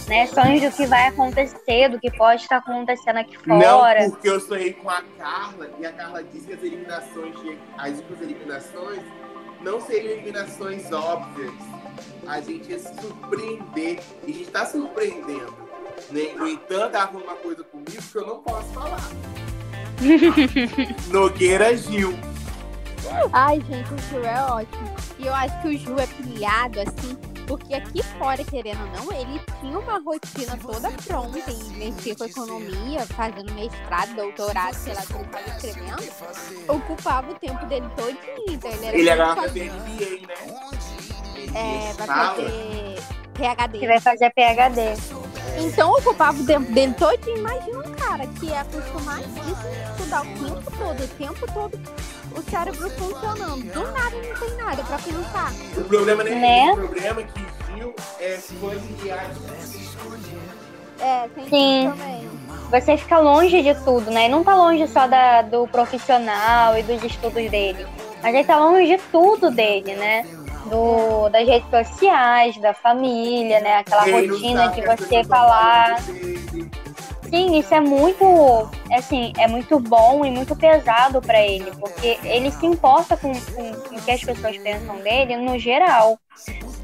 [0.07, 0.27] né?
[0.27, 4.03] Sonhos do que vai acontecer, do que pode estar acontecendo aqui fora.
[4.03, 7.35] Não, porque eu sonhei com a Carla e a Carla disse que as eliminações,
[7.79, 9.01] as últimas eliminações,
[9.63, 11.55] não seriam eliminações óbvias.
[12.27, 13.99] A gente ia se surpreender.
[14.27, 15.57] E a gente tá surpreendendo.
[16.11, 16.35] Né?
[16.37, 19.01] No entanto, falou uma coisa comigo que eu não posso falar.
[21.11, 22.13] Nogueira Gil.
[23.33, 24.95] Ai, gente, o Gil é ótimo.
[25.19, 29.13] E eu acho que o Gil é pilhado, assim, porque aqui fora, querendo ou não,
[29.13, 35.01] ele tinha uma rotina toda pronta em mexer com economia, fazendo mestrado, doutorado, sei lá,
[35.03, 36.05] o que ele estava escrevendo.
[36.69, 38.19] Ocupava o tempo dele todinho.
[38.49, 39.37] Então ele era Ele sozinho.
[39.37, 40.35] fazer MBA, né?
[41.55, 43.03] É, vai fazer
[43.35, 43.79] PHD.
[43.79, 44.81] Que vai fazer PHD.
[45.65, 47.39] Então ocupava o tempo dele todinho.
[47.39, 51.81] Imagina um cara que é acostumadíssimo a estudar o tempo todo, o tempo todo,
[52.37, 53.73] o cérebro funcionando.
[53.73, 55.53] Do nada não tem nada pra pensar.
[55.77, 56.73] O problema não é Né?
[56.73, 59.41] o problema é que Gil é de reality.
[61.01, 61.91] É, tem Sim.
[61.91, 62.29] também.
[62.71, 64.27] Você fica longe de tudo, né?
[64.27, 67.87] E não tá longe só da, do profissional e dos estudos dele.
[68.23, 70.27] Mas ele tá longe de tudo dele, né?
[70.67, 73.77] Do, das redes sociais, da família, né?
[73.79, 76.01] Aquela rotina de que você falar.
[76.03, 76.71] dele.
[77.31, 78.25] Sim, isso é muito,
[78.93, 83.73] assim, é muito bom e muito pesado pra ele, porque ele se importa com, com,
[83.75, 86.19] com o que as pessoas pensam dele no geral.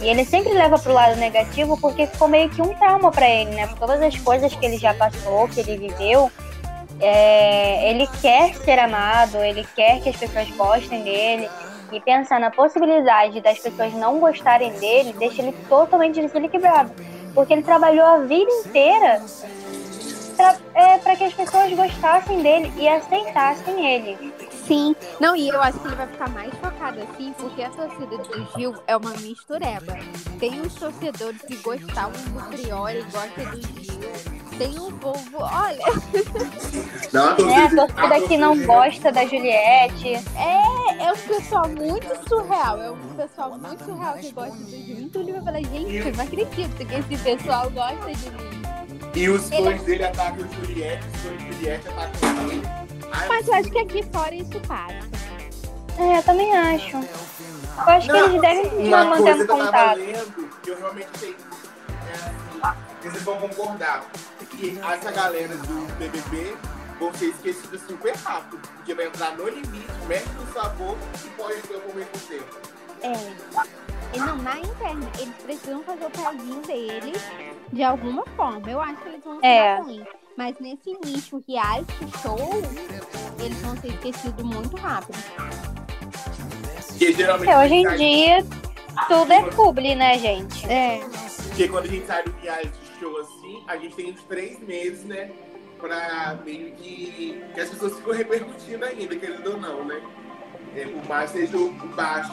[0.01, 3.53] E ele sempre leva pro lado negativo porque ficou meio que um trauma pra ele,
[3.53, 3.67] né?
[3.69, 6.31] Por todas as coisas que ele já passou, que ele viveu.
[7.01, 11.49] é, ele quer ser amado, ele quer que as pessoas gostem dele.
[11.93, 16.93] E pensar na possibilidade das pessoas não gostarem dele deixa ele totalmente desequilibrado.
[17.35, 19.23] Porque ele trabalhou a vida inteira
[20.45, 24.35] pra, é, pra que as pessoas gostassem dele e aceitassem ele.
[24.67, 24.95] Sim.
[25.21, 28.49] Não, e eu acho que ele vai ficar mais focado assim, porque a torcida do
[28.57, 29.97] Gil é uma mistureba.
[30.39, 33.95] Tem os torcedores que gostavam do Priori, gostam do Gil.
[34.59, 35.79] Tem o povo, olha,
[37.13, 37.57] Não, a Né?
[37.57, 40.09] A torcida- torcida que não torcida- gosta da Juliette.
[40.37, 42.81] é, é um pessoal muito surreal.
[42.81, 44.99] É um pessoal muito surreal que gosta do Gil.
[45.01, 48.65] Então ele vai falar, gente, eu não acredito que esse pessoal gosta de mim.
[49.15, 52.63] E os Ele- fãs dele atacam o Juliette, os fãs de Juliette atacam ele.
[53.13, 54.95] Ai, Mas eu acho que aqui fora isso passa.
[55.99, 56.97] É, eu também acho.
[56.97, 57.03] Eu
[57.87, 59.97] acho que Não, eles devem Uma coisa mantendo que eu tava contato.
[59.99, 61.37] lendo, que eu realmente tenho.
[62.09, 64.05] É assim, vocês vão concordar.
[64.51, 66.57] Que essa galera do BBB
[67.01, 68.61] vão ser esquecidas super rápido.
[68.77, 72.74] Porque vai entrar no limite, mexe no sabor e pode ter ao mesmo tempo.
[73.05, 74.15] É.
[74.15, 77.23] E não, na interna, eles precisam fazer o pezinho deles
[77.73, 78.71] de alguma forma.
[78.71, 79.77] Eu acho que eles vão É.
[79.77, 80.05] dar ruim.
[80.37, 82.39] Mas nesse nicho reality show,
[83.39, 85.19] eles vão ser esquecidos muito rápido.
[86.89, 87.51] Porque geralmente.
[87.51, 88.47] É, hoje em dia,
[89.09, 90.65] tudo é publi, né, gente?
[90.71, 91.01] É.
[91.49, 95.05] Porque quando a gente sai do reality show assim, a gente tem uns três meses,
[95.05, 95.31] né?
[95.81, 97.41] Pra meio que.
[97.53, 100.01] que as pessoas ficam repercutindo ainda, querendo ou não, né?
[100.77, 102.33] É, por mais seja o baixo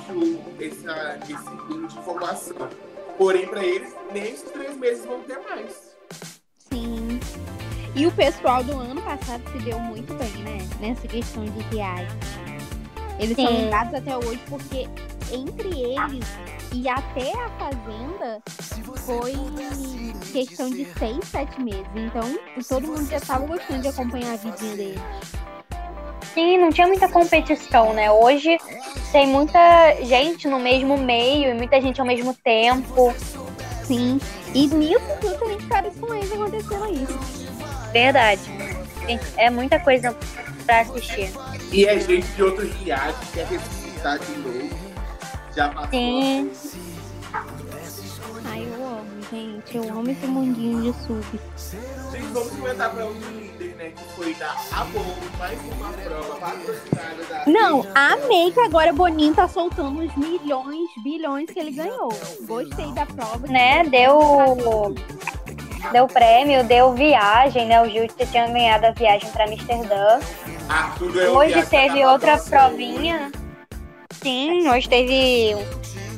[0.59, 2.69] essa, esse nível de informação.
[3.17, 5.95] Porém, pra eles, nem esses três meses vão ter mais.
[6.71, 7.19] Sim.
[7.95, 10.57] E o pessoal do ano passado se deu muito bem, né?
[10.79, 12.15] Nessa questão de reality.
[13.19, 13.57] Eles são Sim.
[13.57, 14.87] lembrados até hoje porque
[15.31, 16.25] entre eles
[16.73, 18.41] e até a Fazenda
[19.05, 19.33] foi
[20.31, 21.85] questão de seis, sete meses.
[21.95, 25.01] Então, todo mundo já estava gostando de acompanhar a vidinha deles.
[26.33, 28.09] Sim, não tinha muita competição, né?
[28.11, 28.57] Hoje
[29.11, 29.59] tem muita
[30.01, 33.13] gente no mesmo meio e muita gente ao mesmo tempo.
[33.83, 34.19] Sim.
[34.53, 37.19] E nisso tudo nem caras com eles acontecendo isso.
[37.91, 38.41] Verdade.
[39.35, 40.15] É muita coisa
[40.65, 41.31] pra assistir.
[41.71, 44.69] E é gente de outro reality que quer ressuscitar de novo.
[45.55, 45.89] Já passou.
[45.89, 46.51] Sim.
[48.45, 49.77] Ai, eu amo, gente.
[49.77, 51.25] Eu amo esse mundinho de sub.
[52.11, 53.40] Gente, vamos comentar pra um líder,
[53.81, 53.91] né?
[53.95, 55.03] Que foi da Amor,
[55.37, 57.45] mais uma prova patrocinada da.
[57.47, 62.09] Não, amei que agora Boninho tá soltando os milhões, bilhões que ele ganhou.
[62.41, 63.47] Gostei da prova.
[63.47, 63.83] Né?
[63.85, 64.95] Deu.
[65.91, 67.81] Deu prêmio, deu viagem, né?
[67.81, 70.19] O Gil tinha ganhado a viagem pra Amsterdã.
[70.69, 73.31] Arthur ganhou Hoje teve outra provinha.
[74.21, 75.55] Sim, hoje teve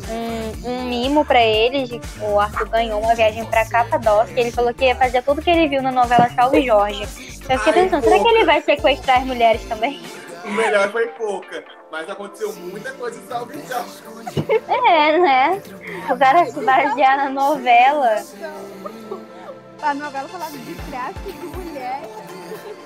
[0.10, 1.92] um, um mimo pra eles.
[2.22, 4.38] O Arthur ganhou uma viagem pra Capadócia.
[4.38, 7.08] Ele falou que ia fazer tudo que ele viu na novela Salve Jorge.
[7.50, 10.02] Eu fiquei Ai, pensando, será que ele vai sequestrar as mulheres também?
[10.46, 11.64] O melhor foi pouca.
[11.92, 14.64] Mas aconteceu muita coisa em Salve Jorge.
[14.90, 15.62] É, né?
[16.10, 18.24] O cara se basear na novela,
[19.82, 22.02] A novela falava de tráfico de mulher.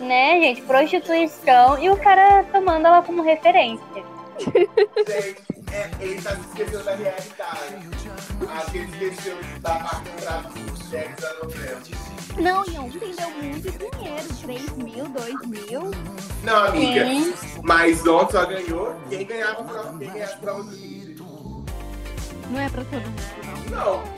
[0.02, 0.62] né, gente?
[0.64, 1.80] Prostituição.
[1.80, 4.04] E o cara tomando ela como referência.
[4.40, 7.90] Gente, é, ele tá se esquecendo da realidade.
[8.50, 9.76] Acho que ele esqueceu da
[10.22, 11.82] tráfico de mulheres da novela.
[12.38, 14.28] Não, e ontem deu muito dinheiro.
[14.42, 15.92] 3 mil, 2 mil.
[16.44, 17.06] Não, amiga.
[17.06, 17.34] Sim.
[17.64, 21.26] Mas ontem só ganhou quem ganhava a prova, quem ganhava a prova do líder.
[22.50, 24.18] Não é pra todo mundo, não.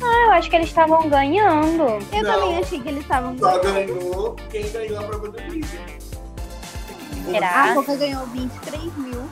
[0.00, 1.82] Não, Ah, eu acho que eles estavam ganhando.
[2.12, 2.32] Eu Não.
[2.40, 3.94] também achei que eles estavam só ganhando.
[3.94, 5.98] ganhou quem ganhou a prova do líder.
[7.30, 7.70] Será?
[7.70, 9.22] A Boca ganhou 23 mil.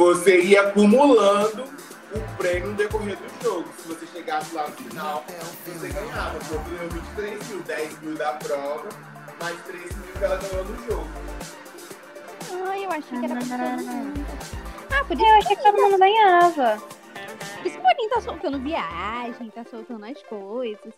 [0.00, 3.68] Você ia acumulando o prêmio no decorrer do jogo.
[3.76, 5.22] Se você chegasse lá no final,
[5.66, 6.38] você ganhava.
[6.70, 8.88] Ganhou 23 mil, 10 mil da prova,
[9.38, 11.06] mais 3 mil que ela ganhou no jogo.
[12.66, 13.34] Ai, eu achei que era.
[14.90, 16.82] Ah, isso, Eu achei que todo mundo ganhava.
[17.58, 20.94] o Boninho tá soltando viagem, tá soltando as coisas.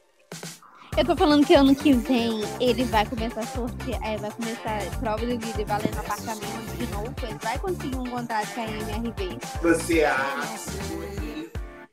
[0.97, 4.77] Eu tô falando que ano que vem ele vai começar a sortear, é, vai começar
[4.79, 7.15] a prova do líder valendo apartamento de novo.
[7.23, 9.39] Ele vai conseguir um contrato com a MRV.
[9.63, 10.79] Você acha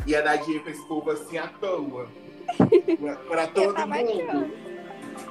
[0.03, 2.07] que ia dar dinheiro pra esse povo assim à toa?
[2.99, 4.21] Pra, pra todo tava mundo?
[4.21, 4.51] achando.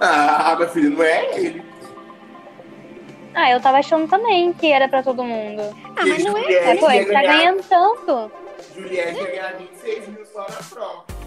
[0.01, 1.63] Ah, meu filho, não é ele.
[3.35, 5.63] Ah, eu tava achando também que era pra todo mundo.
[5.95, 6.43] Ah, mas não é.
[6.43, 8.33] Juliette É, pô, ele tá ganhando tanto.
[8.75, 11.18] Juliette ia ganhar 26 mil só na prova.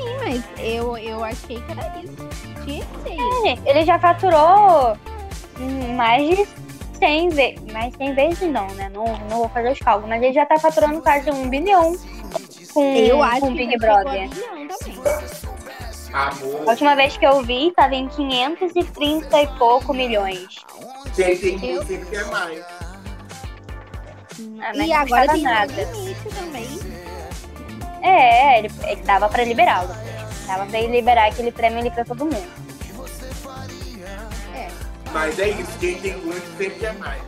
[0.00, 2.28] Sim, mas eu, eu achei que era isso.
[2.64, 3.66] Tinha que ser isso.
[3.66, 4.96] É, Ele já faturou
[5.96, 6.48] mais de
[6.98, 7.72] 100 vezes.
[7.72, 8.88] Mais 100 vezes não, né?
[8.92, 10.08] Não, não vou fazer os cálculos.
[10.08, 11.94] Mas ele já tá faturando quase um bilhão
[12.72, 14.28] com, Eu acho com que Big Brother.
[14.28, 15.00] bilhão também.
[16.12, 16.62] Amor.
[16.66, 20.56] A última vez que eu vi, tava em 530 e pouco milhões.
[21.14, 22.64] Quem tem Eu- que quer mais.
[24.62, 25.72] Ah, E não agora tem nada.
[25.72, 26.89] limite também.
[28.02, 29.94] É, ele, ele dava pra liberá-lo.
[30.46, 32.70] Dava pra ele liberar aquele prêmio ali pra todo mundo.
[35.12, 37.22] Mas é isso, quem tem muito sempre quer mais.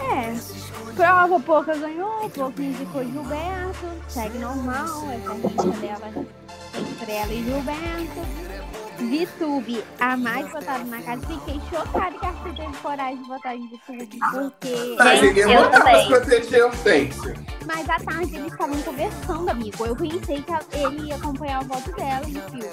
[0.00, 0.62] É.
[0.94, 3.86] Prova pouca ganhou, pouco indicou Gilberto.
[4.08, 6.26] Segue normal, essa rixa dela
[6.74, 8.61] entre ela e Gilberto.
[9.10, 11.26] VTube, a mais votada na casa.
[11.26, 14.96] Fiquei chocada que a Arthur teve coragem de votar em VTube, porque.
[14.98, 16.08] Mas ele botar também.
[16.08, 17.34] pra proteger a ausência.
[17.66, 19.86] Mas à tarde eles estavam conversando, amigo.
[19.86, 22.70] Eu pensei que ele ia acompanhar o voto dela no filme.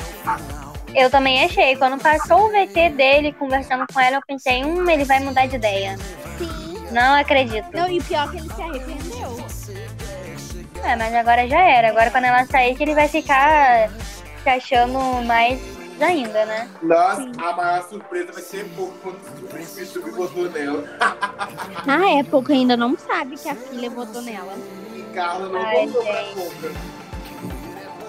[0.95, 1.75] Eu também achei.
[1.75, 5.55] Quando passou o VT dele conversando com ela, eu pensei, hum, ele vai mudar de
[5.55, 5.97] ideia.
[6.37, 6.87] Sim.
[6.91, 7.67] Não acredito.
[7.73, 9.19] Não, e pior que ele se arrependeu.
[10.83, 11.89] É, mas agora já era.
[11.89, 13.89] Agora quando ela sair, que ele vai ficar
[14.43, 16.69] se achando mais ainda, né?
[16.81, 17.31] Nossa, Sim.
[17.37, 20.83] a maior surpresa vai ser pouco quando descobrir que o YouTube votou nela.
[21.85, 24.53] Na época ainda não sabe que a filha votou nela.
[24.95, 26.35] E Carla não Ai, votou pra gente.
[26.35, 26.71] compra.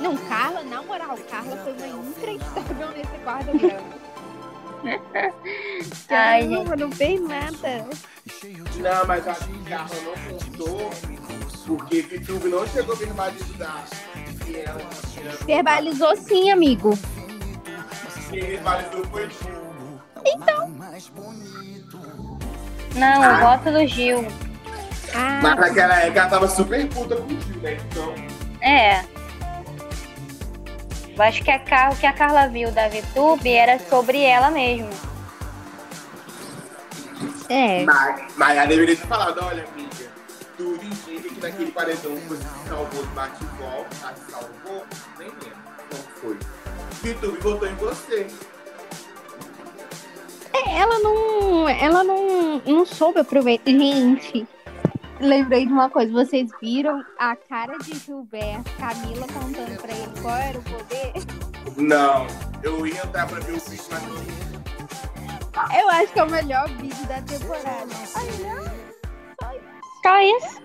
[0.01, 4.01] Não, Carla, na moral, Carla foi uma inacreditável nesse quarto branco.
[6.09, 7.87] Ai, Caramba, não fez nada.
[8.77, 10.91] Não, mas que Carla não contou
[11.67, 13.85] porque o YouTube não chegou a verbalizar
[15.21, 15.33] tinha.
[15.47, 16.99] Verbalizou sim, amigo.
[18.31, 19.71] Quem verbalizou foi Gil.
[22.95, 24.27] Não, o voto do Gil.
[25.15, 27.77] Ah, Mas naquela época ela tava super puta com o Gil, né?
[27.91, 28.15] Então,
[28.61, 29.05] É.
[31.17, 34.51] Eu acho que a, Car- o que a Carla viu da VTube era sobre ela
[34.51, 34.89] mesma.
[37.49, 37.85] É.
[37.85, 40.09] Mas, mas ela deveria ter falado, olha, amiga,
[40.57, 44.87] tudo indica que naquele paredão você se salvou do bate-volta, ah, se salvou,
[45.19, 45.57] nem lembro
[45.91, 46.39] como foi.
[47.03, 48.27] Vitor votou em você.
[50.53, 51.69] É, ela não.
[51.69, 53.71] Ela não, não soube aproveitar.
[53.71, 54.47] Gente,
[55.21, 56.13] lembrei de uma coisa.
[56.13, 61.13] Vocês viram a cara de Gilberto, Camila contando pra ele qual era o poder?
[61.77, 62.27] Não,
[62.63, 64.51] eu ia entrar pra ver o vídeo, mas não.
[65.79, 67.87] Eu acho que é o melhor vídeo da temporada.
[68.17, 69.61] Olha,
[70.03, 70.61] Só isso.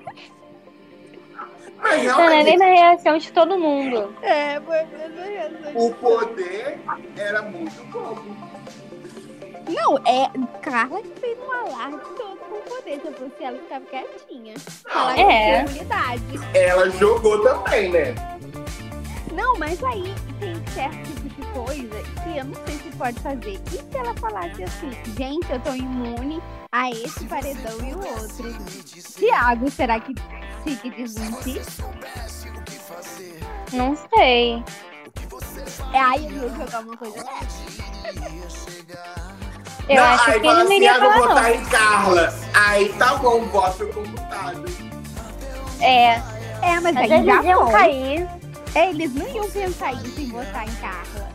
[1.77, 4.15] Mas Não é nem na reação de todo mundo.
[4.21, 5.79] é, foi mesmo.
[5.79, 6.79] o poder
[7.17, 8.23] era muito pouco.
[9.67, 10.29] Não, é
[10.61, 13.01] Carla que fez um alarde todo com poder.
[13.01, 14.53] Se eu fosse ela, ficava quietinha.
[14.87, 15.59] Falar É.
[15.59, 16.23] com comunidade.
[16.53, 18.15] Ela jogou também, né?
[19.35, 23.61] Não, mas aí tem certo tipo de coisa que eu não sei se pode fazer.
[23.67, 28.55] E se ela falasse assim, gente, eu tô imune a esse paredão e o outro?
[29.17, 30.13] Tiago, será que
[30.63, 31.61] fique desmentir?
[33.73, 34.63] Não sei.
[35.93, 37.15] É, aí eu ia jogar uma coisa.
[39.87, 41.49] Eu não, acho aí que ele não iria vou falar, votar não.
[41.55, 42.33] em Carla.
[42.53, 44.65] Aí tá bom, voto foi computado.
[45.79, 46.13] É,
[46.61, 47.71] É, mas, mas aí já foi.
[47.71, 48.27] cair.
[48.75, 51.29] É, eles não iam pensar isso em votar em Carla.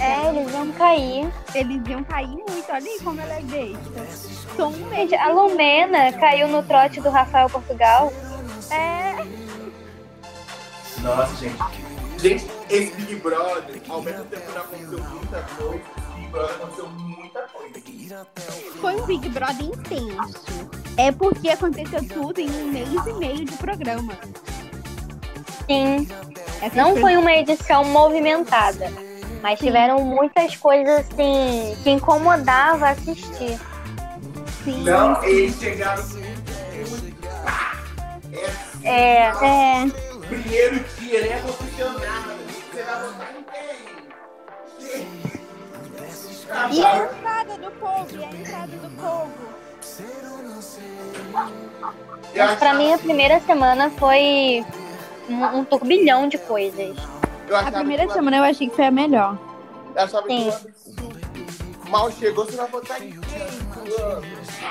[0.00, 1.32] É, eles iam cair.
[1.54, 2.66] Eles iam cair muito.
[2.68, 4.06] Olha aí como ela é besta.
[4.56, 5.10] Só um mês.
[5.10, 8.12] Gente, a Lumena caiu no trote do Rafael Portugal.
[8.70, 9.16] É,
[11.02, 11.56] Nossa, gente.
[12.18, 15.84] Gente, esse Big Brother, ao mesmo tempo que aconteceu muita coisa,
[16.16, 18.26] Big Brother aconteceu muita coisa.
[18.80, 20.70] foi um Big Brother intenso.
[20.96, 24.18] É porque aconteceu tudo em um mês e meio de programa.
[25.68, 26.08] Sim,
[26.74, 28.90] não foi uma edição movimentada.
[29.42, 33.58] Mas tiveram muitas coisas assim que incomodava assistir.
[34.64, 34.82] Sim.
[34.82, 36.02] Não, eles chegaram
[38.82, 39.86] É assim, É, É,
[40.28, 42.36] Primeiro dia, nem é confessionário.
[42.72, 44.88] Você vai votar em quem?
[44.90, 45.36] Gente.
[46.72, 47.16] e a Acabaram.
[47.18, 49.30] entrada do povo, e a entrada do povo.
[51.32, 51.52] Mas
[52.34, 54.64] pra achava- mim a primeira semana foi
[55.28, 56.96] um, um turbilhão de coisas.
[57.48, 59.38] eu A primeira que semana eu achei que foi a melhor.
[59.94, 60.48] Eu achava que Sim.
[60.48, 61.16] absurdo.
[61.88, 63.14] Mal chegou, você vai votar em?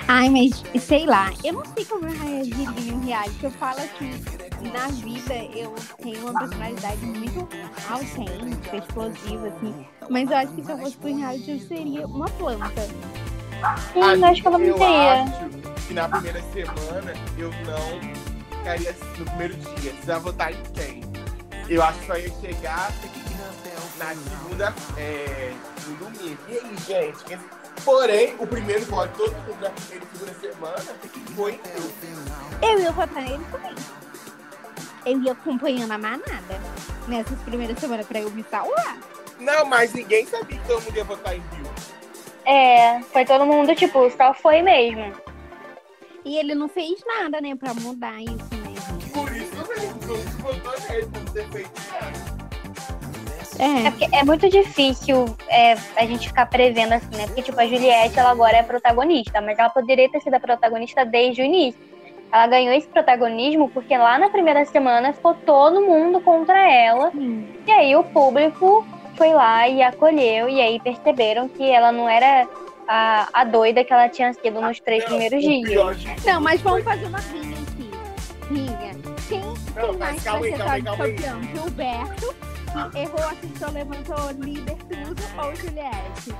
[0.07, 3.43] Ai, mas sei lá, eu não sei como eu reagiria em um reality.
[3.43, 7.47] Eu falo que na vida eu tenho uma personalidade muito
[7.89, 9.85] autêntica, explosiva, assim.
[10.09, 12.81] Mas eu acho que se eu fosse pro reality, eu seria uma planta.
[13.93, 18.34] Sim, eu acho que ela não eu acho que na primeira semana eu não
[18.65, 19.93] ficaria assim no primeiro dia.
[19.93, 21.01] Você vai votar em quem?
[21.69, 22.91] Eu acho que só ia chegar
[23.97, 25.53] na segunda, é,
[25.87, 26.37] no domingo.
[26.49, 27.39] E aí, gente?
[27.83, 30.99] Porém, o primeiro voto todo mundo na primeira segunda semana
[31.35, 32.69] foi eu.
[32.69, 33.75] Eu ia votar nele também.
[35.05, 36.59] Eu ia acompanhando a manada
[37.07, 38.97] nessas primeiras semanas pra eu me salvar.
[39.39, 41.65] Não, mas ninguém sabia que todo mundo ia votar em Bill.
[42.45, 45.13] É, foi todo mundo, tipo, só foi mesmo.
[46.25, 49.11] E ele não fez nada, né, pra mudar isso mesmo.
[49.13, 52.35] Por isso mesmo, todo mundo votou nele, por ter feito nada.
[53.59, 57.27] É É, é muito difícil é, a gente ficar prevendo assim, né?
[57.27, 61.05] Porque, tipo, a Juliette, ela agora é protagonista, mas ela poderia ter sido a protagonista
[61.05, 61.79] desde o início.
[62.31, 67.11] Ela ganhou esse protagonismo porque lá na primeira semana ficou todo mundo contra ela.
[67.11, 67.47] sim.
[67.65, 72.45] E aí o público foi lá e acolheu, e aí perceberam que ela não era
[72.87, 76.25] a, a doida que ela tinha sido nos três Não, primeiros dias.
[76.25, 77.91] Não, mas vamos fazer uma rinha aqui.
[78.53, 78.95] Rinha.
[79.27, 81.43] Quem, Não, quem mais calma vai ser calma calma campeão?
[81.43, 82.35] Gilberto,
[82.91, 86.35] que errou, assistiu, levantou, líder, tudo, ou Juliette?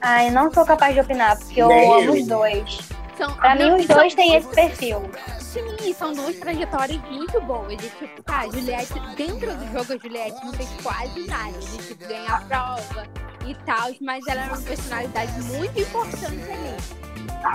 [0.00, 2.78] Ai, não sou capaz de opinar, porque eu Nem amo os dois.
[3.16, 5.10] São, Pra mim, os são- dois têm esse perfil.
[5.40, 7.76] Sim, são duas trajetórias muito boas.
[7.78, 11.52] De tipo, tá, Juliette, dentro do jogo, a Juliette não fez quase nada.
[11.58, 13.06] De tipo, ganhar a prova
[13.46, 16.76] e tal, mas ela era uma personalidade muito importante ali.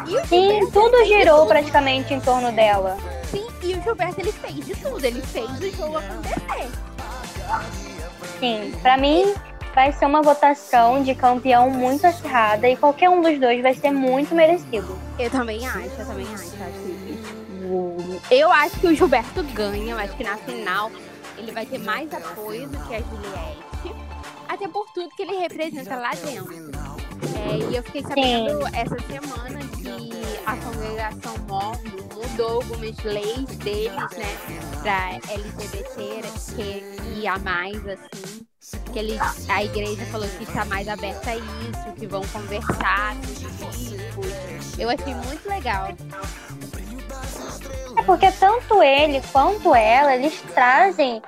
[0.07, 1.49] E Sim, tudo girou tudo.
[1.49, 2.97] praticamente em torno dela.
[3.29, 6.69] Sim, e o Gilberto ele fez de tudo, ele fez o jogo acontecer.
[8.39, 9.33] Sim, pra mim
[9.73, 13.91] vai ser uma votação de campeão muito acirrada e qualquer um dos dois vai ser
[13.91, 14.97] muito merecido.
[15.17, 16.51] Eu também acho, eu também acho.
[16.55, 16.79] Eu acho
[18.27, 20.91] que, eu acho que o Gilberto ganha, eu acho que na final
[21.37, 23.71] ele vai ter mais apoio do que a Juliette.
[24.47, 26.71] Até por tudo que ele representa lá dentro.
[27.49, 30.11] É, e eu fiquei sabendo essa semana que
[30.45, 34.38] a congregação Mormon mudou algumas leis deles, né?
[34.82, 36.22] Pra LGBT,
[36.55, 38.45] que ia mais, assim.
[38.91, 39.17] que ele,
[39.49, 44.80] a igreja falou que está mais aberta a isso, que vão conversar com os bispos.
[44.80, 45.88] Eu achei muito legal.
[47.97, 51.22] É porque tanto ele quanto ela, eles trazem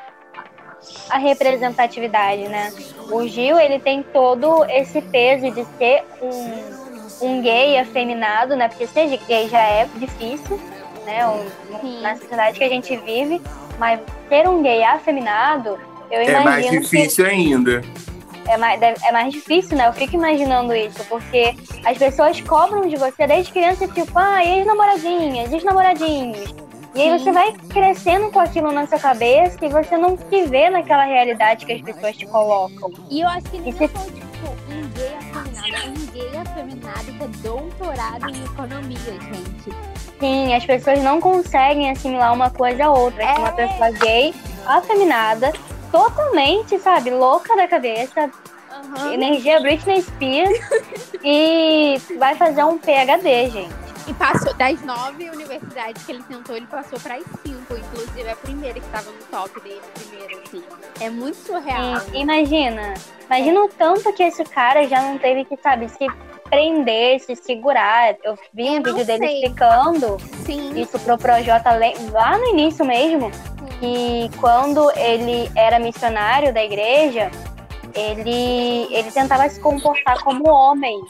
[1.10, 2.74] a representatividade, né?
[3.12, 8.68] O Gil, ele tem todo esse peso de ser um, um gay afeminado, né?
[8.70, 10.60] Porque ser gay já é difícil,
[11.06, 11.28] né?
[11.28, 13.42] Um, na sociedade que a gente vive,
[13.80, 14.00] mas
[14.30, 15.80] ser um gay afeminado,
[16.12, 17.82] eu imagino É mais difícil que ainda.
[18.48, 19.88] é mais, é mais difícil, né?
[19.88, 25.52] Eu fico imaginando isso, porque as pessoas cobram de você desde criança, tipo, ah, ex-namoradinhas,
[25.52, 26.54] ex-namoradinhos.
[26.96, 30.70] E aí você vai crescendo com aquilo na sua cabeça e você não se vê
[30.70, 32.92] naquela realidade que as pessoas te colocam.
[33.10, 37.06] E eu acho que ele não foi, tipo, um gay afeminado, é um gay afeminado
[37.06, 39.76] que é doutorado em economia, gente.
[40.24, 43.22] Sim, as pessoas não conseguem assimilar uma coisa a outra.
[43.22, 43.34] É.
[43.34, 44.34] Uma pessoa gay,
[44.66, 45.52] afeminada,
[45.92, 48.32] totalmente, sabe, louca da cabeça,
[49.12, 50.58] energia Britney Spears
[51.22, 53.76] e vai fazer um PhD, gente.
[54.08, 58.36] E passou das nove universidades que ele tentou, ele passou para as cinco, inclusive a
[58.38, 60.64] primeira que estava no top dele, primeiro, assim.
[61.02, 62.02] É muito surreal.
[62.14, 62.94] E imagina,
[63.26, 66.08] imagina o tanto que esse cara já não teve que, sabe, se
[66.54, 68.16] prender, se segurar.
[68.24, 70.80] Eu vi um Eu não vídeo dele explicando Sim.
[70.80, 71.72] isso pro Projota
[72.12, 73.32] lá no início mesmo,
[73.80, 77.32] que quando ele era missionário da igreja,
[77.96, 81.02] ele, ele tentava se comportar como homem,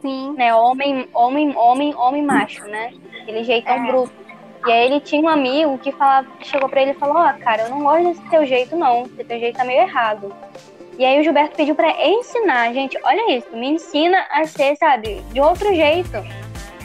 [0.00, 0.34] Sim.
[0.36, 0.54] né?
[0.54, 2.92] Homem, homem, homem, homem macho, né?
[3.22, 3.86] Aquele jeitão É.
[3.86, 4.22] bruto.
[4.64, 7.62] E aí ele tinha um amigo que falava, chegou pra ele e falou, ó, cara,
[7.62, 9.02] eu não gosto desse teu jeito, não.
[9.02, 10.32] Esse teu jeito tá meio errado.
[10.98, 15.22] E aí o Gilberto pediu pra ensinar, gente, olha isso, me ensina a ser, sabe,
[15.32, 16.16] de outro jeito.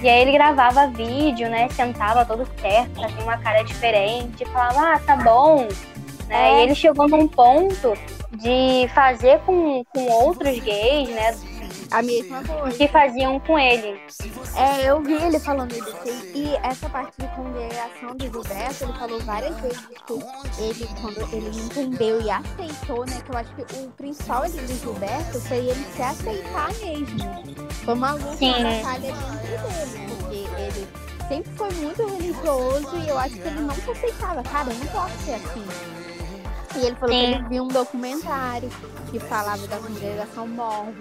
[0.02, 1.68] E aí ele gravava vídeo, né?
[1.70, 5.68] Sentava todo certo, fazia uma cara diferente, falava, ah, tá bom.
[6.28, 6.52] Né?
[6.52, 6.60] É.
[6.60, 7.94] E ele chegou num ponto
[8.32, 11.36] de fazer com, com outros gays, né?
[11.92, 12.78] A mesma coisa.
[12.78, 14.00] que faziam com ele.
[14.56, 15.96] É, eu vi ele falando isso.
[16.34, 20.14] E essa parte de congregação do Gilberto, ele falou várias vezes que
[20.62, 23.22] ele, quando ele entendeu e aceitou, né?
[23.26, 27.70] Que eu acho que o principal ali do Gilberto foi ele se aceitar mesmo.
[27.86, 28.50] Foi uma luta, Sim.
[28.50, 30.88] uma batalha dentro dele, porque ele
[31.28, 34.44] sempre foi muito religioso e eu acho que ele não se aceitava.
[34.44, 35.66] Cara, eu não posso ser assim.
[36.78, 37.34] E ele falou que Sim.
[37.34, 38.70] ele viu um documentário
[39.10, 40.94] que falava da congregação mormon,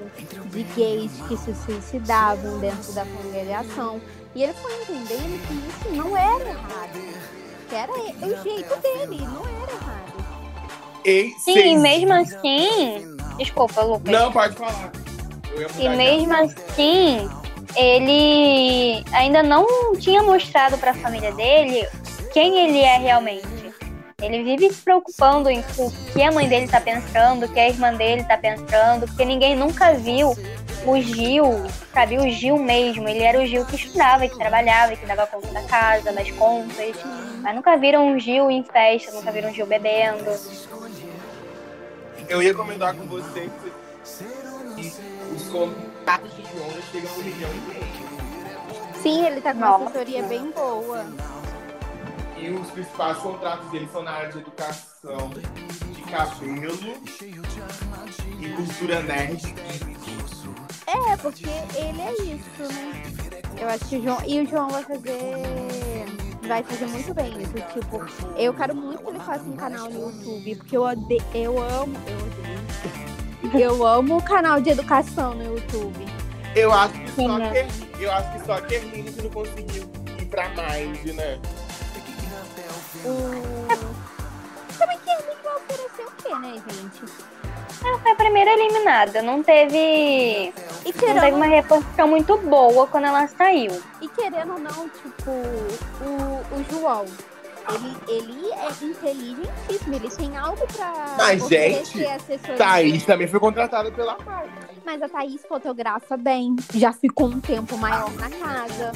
[0.46, 4.00] de gays que se suicidavam dentro da congregação.
[4.34, 7.26] E ele foi entendendo que isso não era errado.
[7.68, 10.06] Que era o jeito dele, não era errado.
[11.04, 13.16] E Sim, e mesmo assim.
[13.36, 14.12] Desculpa, Lucas.
[14.12, 14.92] Não, pode falar.
[15.78, 17.28] E mesmo assim,
[17.76, 21.86] ele ainda não tinha mostrado pra família dele
[22.32, 23.55] quem ele é realmente.
[24.22, 27.68] Ele vive se preocupando em o que a mãe dele tá pensando, o que a
[27.68, 30.34] irmã dele tá pensando, porque ninguém nunca viu
[30.86, 31.44] o Gil,
[31.92, 32.16] sabe?
[32.16, 33.06] O Gil mesmo.
[33.06, 36.96] Ele era o Gil que estudava, que trabalhava, que dava conta da casa, das contas.
[37.42, 40.24] Mas nunca viram um Gil em festa, nunca viram um Gil bebendo.
[42.26, 43.50] Eu ia comentar com você
[44.76, 44.92] que
[45.34, 48.06] os contatos de João já chegam milhão e meio.
[49.02, 51.04] Sim, ele tá com uma assessoria bem boa.
[52.38, 56.78] E os principais contratos dele são na área de educação, de cabelo
[58.38, 59.54] e cultura nerd.
[60.86, 63.02] É, porque ele é isso, né?
[63.58, 64.18] Eu acho que o João.
[64.26, 65.16] E o João vai fazer.
[66.46, 67.54] Vai fazer muito bem isso.
[67.72, 68.04] Tipo,
[68.36, 71.22] eu quero muito que ele faça um canal no YouTube, porque eu, ode...
[71.34, 71.98] eu amo.
[72.06, 72.56] Eu odeio.
[73.54, 76.06] Eu amo o canal de educação no YouTube.
[76.54, 77.68] Eu acho que só Sim, né?
[77.96, 81.40] que eu acho que só a Kerline que não conseguiu ir pra Mind, né?
[83.06, 84.76] O...
[84.78, 87.04] Também que ele vai oferecer o quê, né, gente?
[87.84, 89.76] Ela foi a primeira eliminada, não teve.
[89.78, 93.80] E Não teve querendo, uma repercussão muito boa quando ela saiu.
[94.00, 97.04] e querendo ou não, tipo, o, o João.
[97.68, 101.98] Ele, ele é inteligentíssimo, ele tem algo pra Mas, oferecer
[102.28, 102.56] gente.
[102.56, 104.52] Thaís também foi contratada pela Mind.
[104.84, 108.92] Mas a Thaís fotografa bem, já ficou um tempo maior na casa.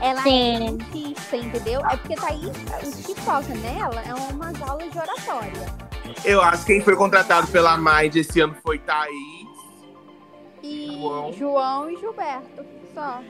[0.00, 0.76] Ela é Sim.
[0.76, 1.80] dentista, entendeu?
[1.86, 5.74] É porque Thaís, o que falta nela é umas aulas de oratória.
[6.24, 9.48] Eu acho que quem foi contratado pela Mind esse ano foi Thaís.
[10.62, 11.32] E João.
[11.32, 12.64] João e Gilberto,
[12.94, 13.20] só.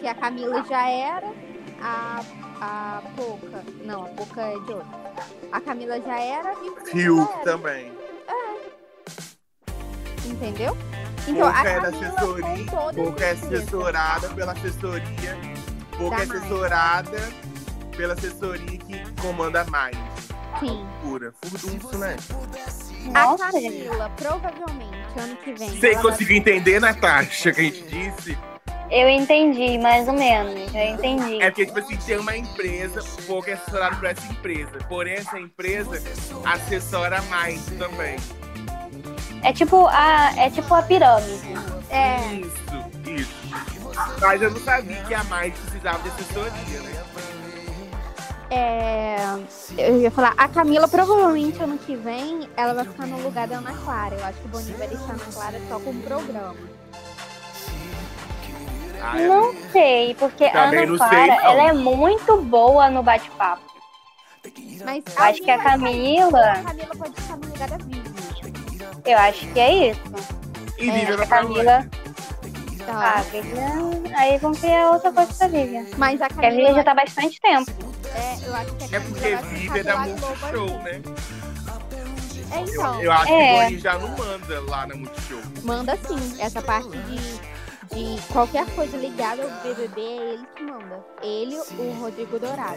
[0.00, 1.32] Que a Camila já era,
[1.80, 2.20] a,
[2.60, 3.64] a Poca.
[3.84, 5.04] Não, a Poca é de outro.
[5.52, 6.54] A Camila já era
[6.92, 7.92] e o era, também.
[10.26, 10.76] Entendeu?
[11.26, 12.64] Então, a Boca é da assessoria.
[12.94, 15.38] Boca é assessorada pela assessoria.
[15.98, 17.18] Boca Da é assessorada
[17.96, 20.00] pela assessoria que comanda a Mind.
[20.60, 20.66] Sim.
[21.02, 22.16] Loucura, furdunço, né?
[23.14, 23.50] A Nossa.
[23.52, 25.70] Camila, provavelmente, ano que vem.
[25.70, 28.38] Você ela vai- conseguiu entender, Natasha, que a gente disse?
[28.90, 30.72] Eu entendi, mais ou menos.
[30.74, 31.42] Eu entendi.
[31.42, 34.78] É porque, tipo assim, tem uma empresa, pouco é assessorado por essa empresa.
[34.88, 36.00] Porém, essa empresa
[36.44, 38.16] assessora mais também.
[39.44, 41.54] É tipo a, é tipo a pirâmide.
[41.90, 42.64] É, Isso,
[43.06, 43.34] isso.
[44.20, 47.04] Mas eu não sabia que a mais precisava de assessoria, né?
[48.50, 49.16] é,
[49.76, 53.58] eu ia falar, a Camila provavelmente ano que vem ela vai ficar no lugar da
[53.58, 54.14] Ana Clara.
[54.14, 56.56] Eu acho que o Boninho vai deixar a Ana Clara só com o programa.
[59.02, 63.62] Ah, é Não sei, porque a Ana sei, Clara, ela é muito boa no bate-papo.
[64.84, 68.03] Mas Eu acho que a Camila, A Camila pode ficar no lugar da Vivi.
[69.04, 70.00] Eu acho que é isso.
[70.78, 71.86] E É, Vivian a pra Camila-?
[72.86, 73.14] Ah, Tá.
[73.18, 75.86] a Vivian, aí vão criar outra coisa pra Vivian.
[75.96, 77.70] Mas a Porque a Camila, Vivian já tá há bastante tempo.
[78.14, 81.02] é, eu acho que a É Camila porque vai Vivian é da Multishow, né?
[82.52, 83.52] É, Eu, então, eu acho que É.
[83.54, 85.40] o Boninho já não manda lá na Multishow.
[85.62, 86.36] manda sim.
[86.42, 87.40] Essa parte de,
[88.16, 91.04] de qualquer coisa ligada ao BBB é ele que manda.
[91.22, 92.76] Ele, o Rodrigo Dourado.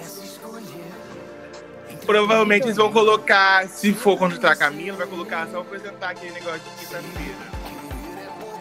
[2.05, 6.59] Provavelmente eles vão colocar, se for contratar a Camila, vai colocar só apresentar aquele negócio
[6.59, 7.57] de quinta-feira.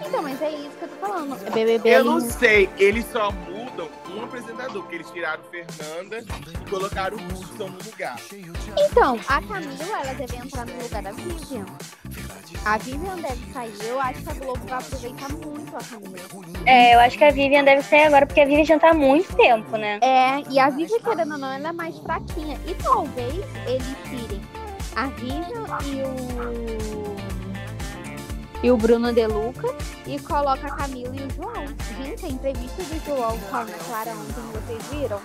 [0.07, 1.37] Então, mas é isso que eu tô falando.
[1.47, 3.56] É BBB Eu não no- sei, eles só mudam
[4.17, 8.17] um apresentador, porque eles tiraram Fernanda e colocaram o Hudson no lugar.
[8.79, 11.67] Então, a Camila, ela deve entrar no lugar da Vivian.
[12.65, 13.75] A Vivian deve sair.
[13.85, 16.57] Eu acho que a Globo vai aproveitar muito a Camila.
[16.67, 18.95] É, eu acho que a Vivian deve sair agora, porque a Vivian já tá há
[18.95, 19.99] muito tempo, né?
[20.03, 22.59] É, e a Vivian, querendo ou não, ela é mais fraquinha.
[22.67, 24.41] E talvez eles tirem
[24.97, 26.03] a Vivian e
[26.93, 26.96] o.
[28.67, 29.73] E o Bruno De Luca
[30.05, 31.67] e coloca a Camila e o João.
[32.03, 35.21] Gente, a entrevista do João com a Ana Clara ontem, vocês viram?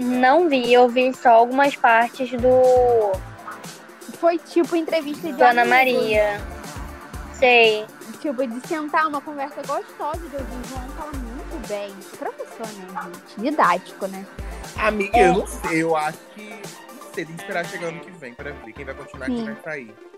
[0.00, 3.12] Não vi, eu vi só algumas partes do
[4.18, 5.76] Foi tipo entrevista de do Ana amigo.
[5.76, 6.40] Maria.
[7.34, 7.86] Sei.
[8.20, 11.94] Tipo, de sentar uma conversa gostosa de ouvir o João fala muito bem.
[12.18, 13.48] Professor, né, gente?
[13.48, 14.26] Didático, né?
[14.76, 16.50] Amiga, eu não sei, eu acho que.
[16.50, 19.34] Não sei, tem que esperar chegar ano que vem pra ver quem vai continuar e
[19.36, 19.52] quem Sim.
[19.52, 20.09] vai sair.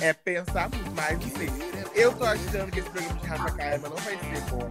[0.00, 1.48] É pensar muito mais, não sei.
[1.94, 4.70] Eu tô achando que esse programa de Rafa Kalimann não vai ser bom.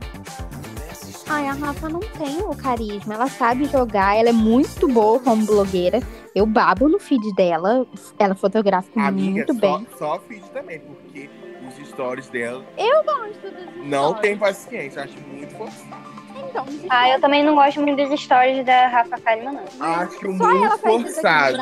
[1.28, 3.14] Ai, a Rafa não tem o carisma.
[3.14, 6.00] Ela sabe jogar, ela é muito boa como blogueira.
[6.36, 7.86] Eu babo no feed dela.
[8.20, 9.88] Ela fotografa Amiga, muito só, bem.
[9.98, 11.30] só feed também, porque
[11.68, 12.64] os stories dela
[13.06, 14.22] Gosto das não histórias.
[14.22, 16.13] tem paciência, eu acho muito forçado.
[16.54, 19.86] Então, Ah, eu também não gosto muito dos stories da Rafa Kalimann, não.
[19.96, 21.58] Acho Só muito forçado.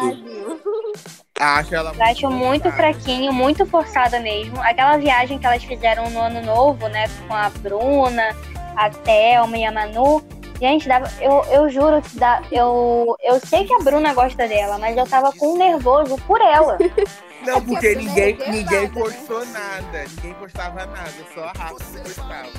[1.40, 2.94] Acho ela Eu acho muito forçada.
[2.94, 4.60] fraquinho, muito forçada mesmo.
[4.62, 7.06] Aquela viagem que elas fizeram no ano novo, né?
[7.28, 8.36] Com a Bruna,
[8.76, 10.22] a Thelma e a Manu.
[10.60, 14.78] Gente, dava, eu, eu juro que dá, eu, eu sei que a Bruna gosta dela,
[14.78, 16.78] mas eu tava com um nervoso por ela.
[17.44, 20.06] Não, É porque porque a Bruna ninguém, ninguém postou nada.
[20.18, 22.50] Ninguém postava nada, só a Rafa que postava.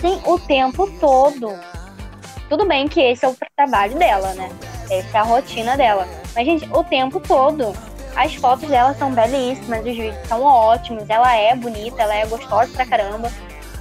[0.00, 1.58] Sim, o tempo todo.
[2.48, 4.50] Tudo bem que esse é o trabalho dela, né?
[4.90, 6.06] Essa é a rotina dela.
[6.34, 7.72] Mas, gente, o tempo todo.
[8.16, 11.08] As fotos dela são belíssimas, os vídeos são ótimos.
[11.08, 13.30] Ela é bonita, ela é gostosa pra caramba.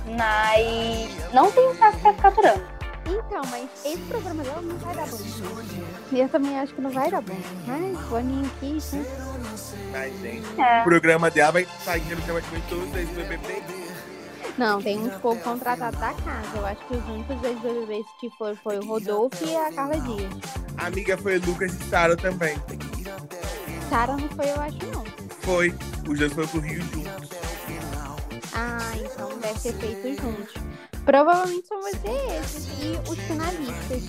[0.05, 2.61] Mas não tem saco pra ficar aturando.
[3.05, 5.17] Então, mas esse programa dela não vai dar bom.
[6.11, 7.35] E eu também acho que não vai dar bom.
[7.65, 9.05] Mas, Boninho quis, né?
[9.91, 10.81] Mas, gente, É.
[10.81, 13.78] o programa dela vai sair praticamente todos os BBB.
[14.59, 16.57] Não, tem uns pouco contratados da casa.
[16.57, 19.97] Eu acho que os únicos dois BBBs que foram foi o Rodolfo e a Carla
[20.01, 20.33] Dias.
[20.77, 22.57] A amiga foi Lucas e Sara também.
[23.89, 25.05] Sara não foi, eu acho, não.
[25.43, 25.73] Foi.
[26.09, 27.29] Os dois foram pro Rio juntos.
[28.53, 30.53] Ah, então deve ser feito juntos.
[31.05, 34.03] Provavelmente só vai ser esses e os finalistas.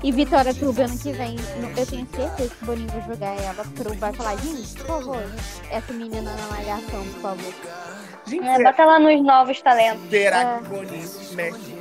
[0.00, 1.34] E Vitória Turbo ano que vem,
[1.76, 5.24] eu tenho certeza que o Boninho vai jogar ela pro vai falar, gente, por favor,
[5.70, 8.03] essa menina na malhação, por favor.
[8.26, 10.08] Gente, É, bota lá nos novos talentos.
[10.10, 10.58] será É.
[10.58, 11.78] que o Boninho mexe?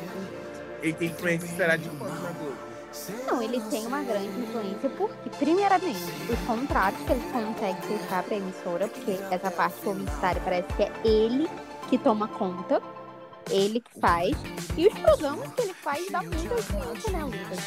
[0.81, 2.53] Ele tem influência, será de quanto na Globo?
[3.25, 8.37] Não, ele tem uma grande influência porque, primeiramente, os contratos que ele consegue fechar pra
[8.37, 11.49] emissora, porque essa parte publicitária parece que é ele
[11.89, 12.81] que toma conta,
[13.49, 14.35] ele que faz,
[14.77, 17.59] e os programas que ele faz dá muita audiência, né, Lucas?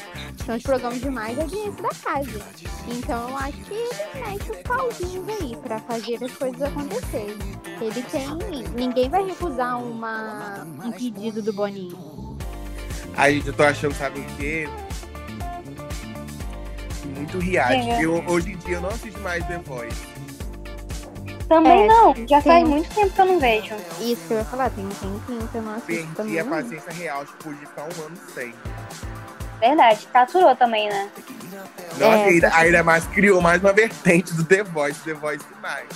[0.45, 2.47] São os programas de mais audiência da casa.
[2.89, 7.37] Então eu acho que ele mete os pauzinhos aí pra fazer as coisas acontecerem.
[7.81, 8.29] Ele tem.
[8.74, 10.64] Ninguém vai recusar uma...
[10.85, 12.39] um pedido do Boninho.
[13.16, 14.68] Aí, gente, eu tô achando, sabe o quê?
[17.16, 17.91] Muito reality.
[17.91, 18.05] É.
[18.05, 20.16] Eu, hoje em dia eu não assisto mais The Voice.
[21.49, 23.74] Também É, não, já faz muito tempo que eu não vejo.
[24.01, 26.40] Isso que eu ia falar, tem um tempinho que eu não assisto Perdi também.
[26.40, 26.51] a não.
[26.51, 28.55] paciência real, tipo, de ficar um ano sem.
[29.61, 31.09] Verdade, saturou também, né?
[31.99, 35.86] Nossa, É, ainda, ainda mais criou mais uma vertente do The Voice, The Voice mais.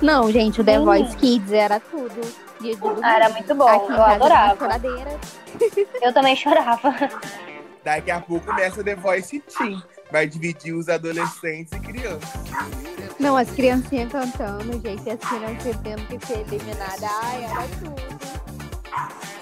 [0.00, 0.84] Não, gente, o The Sim.
[0.84, 2.20] Voice Kids era tudo.
[2.60, 3.00] De domingo.
[3.04, 4.68] Ah, era muito bom, Aqui eu adorava.
[6.02, 6.94] Eu também chorava.
[7.84, 9.82] Daqui a pouco começa The Voice Teen.
[10.10, 12.40] Vai dividir os adolescentes e crianças.
[13.18, 17.02] Não, as criancinhas cantando, gente, as crianças tendo que ser eliminadas.
[17.02, 18.18] Ai, era tudo.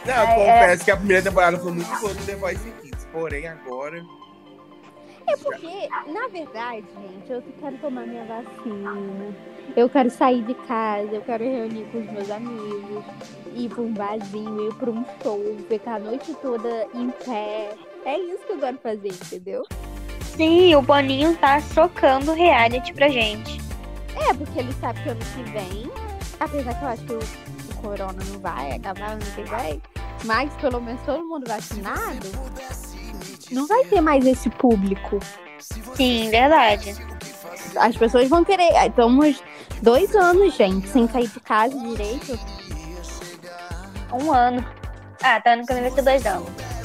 [0.06, 3.06] Não, eu É, confesso que a primeira temporada foi muito boa do The Voice Kids.
[3.12, 4.02] Porém, agora.
[5.28, 9.34] É porque, na verdade, gente, eu quero tomar minha vacina.
[9.76, 13.04] Eu quero sair de casa, eu quero reunir com os meus amigos,
[13.52, 17.70] ir pra um barzinho, ir pra um show, ficar a noite toda em pé.
[18.04, 19.64] É isso que eu quero fazer, entendeu?
[20.36, 23.58] Sim, o Boninho tá socando reality pra gente.
[24.28, 25.90] É, porque ele sabe que ano que vem,
[26.38, 29.82] apesar que eu acho que o, o corona não vai acabar ano que vem,
[30.24, 32.26] mas pelo menos todo mundo vacinado,
[33.50, 35.18] não vai ter mais esse público.
[35.94, 36.94] Sim, verdade.
[37.76, 38.72] As pessoas vão querer.
[38.86, 39.42] Estamos
[39.82, 42.38] dois anos, gente, sem sair de casa direito.
[44.12, 44.64] Um ano.
[45.22, 46.75] Ah, tá que vem vai ser dois anos.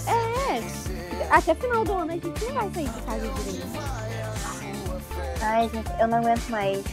[1.32, 1.36] É.
[1.38, 3.68] Até final do ano a gente não vai sair de casa direito.
[5.44, 6.84] Ai, gente, eu não aguento mais.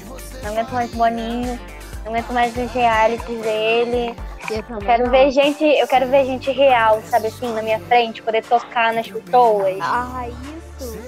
[0.42, 1.60] Não aguento mais o Boninho.
[2.04, 4.16] Não aguento mais os realities dele.
[4.50, 5.10] Eu Quero não.
[5.10, 9.06] ver gente, eu quero ver gente real, sabe assim, na minha frente, poder tocar nas
[9.06, 9.76] pessoas.
[9.82, 10.98] Ah, isso.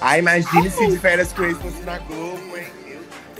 [0.00, 2.66] Ah, imagine se de férias com eles fosse na Globo, hein?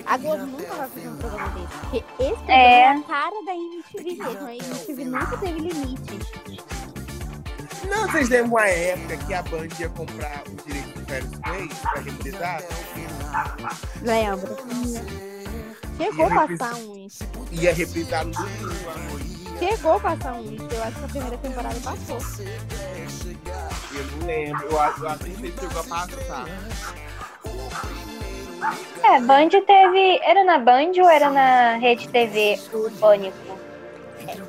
[0.07, 1.67] A Globo nunca vai fazer um programa desse.
[1.81, 2.81] Porque esse programa É.
[2.81, 4.47] é a cara da MTV mesmo.
[4.47, 6.56] A MTV nunca teve limites.
[7.89, 11.55] Não, vocês lembram uma época que a Band ia comprar o direito de férias com
[11.55, 12.63] eles pra reprisar?
[14.03, 14.57] Lembra?
[15.97, 17.19] Chegou a passar uns.
[17.53, 19.37] Ia reprisar no domingo à noite.
[19.59, 20.61] Chegou a passar uns.
[20.73, 22.19] Eu acho que a primeira temporada passou.
[23.95, 24.67] Eu não lembro.
[24.67, 26.47] Eu acho eu acho que sei se chegou a passar.
[29.05, 30.21] É, Band teve.
[30.23, 33.59] Era na Band ou era na Rede TV o Pânico?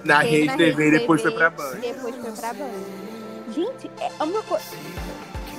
[0.03, 1.75] Na Rede na TV, Rede depois foi TV, pra Band.
[1.79, 3.16] Depois foi pra Band.
[3.53, 4.65] Gente, é uma coisa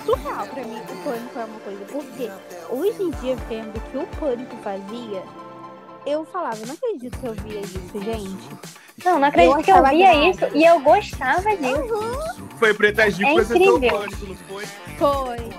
[0.04, 0.76] surreal pra mim.
[0.78, 1.84] O Pânico é uma coisa.
[1.86, 2.30] Porque
[2.70, 5.22] hoje em dia, vendo o que o Pânico fazia,
[6.06, 8.48] eu falava, não acredito que eu via isso, gente.
[9.04, 10.30] Não, não acredito Eu que eu via grave.
[10.30, 12.38] isso e eu gostava disso.
[12.58, 13.78] Foi Preta Gil É incrível.
[13.98, 14.64] Pânico, não foi?
[14.98, 15.50] Foi.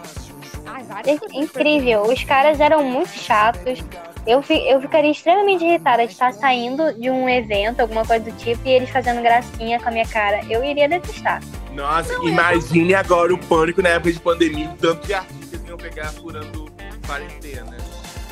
[0.65, 2.01] Ai, várias É incrível.
[2.03, 3.79] Os caras eram muito chatos.
[4.27, 8.31] Eu, fi- eu ficaria extremamente irritada de estar saindo de um evento, alguma coisa do
[8.37, 10.41] tipo, e eles fazendo gracinha com a minha cara.
[10.49, 11.41] Eu iria detestar.
[11.73, 15.59] Nossa, Não, é imagine agora o Pânico na época de pandemia, o tanto de artistas
[15.61, 16.65] que iam pegar furando
[17.07, 17.75] quarentena.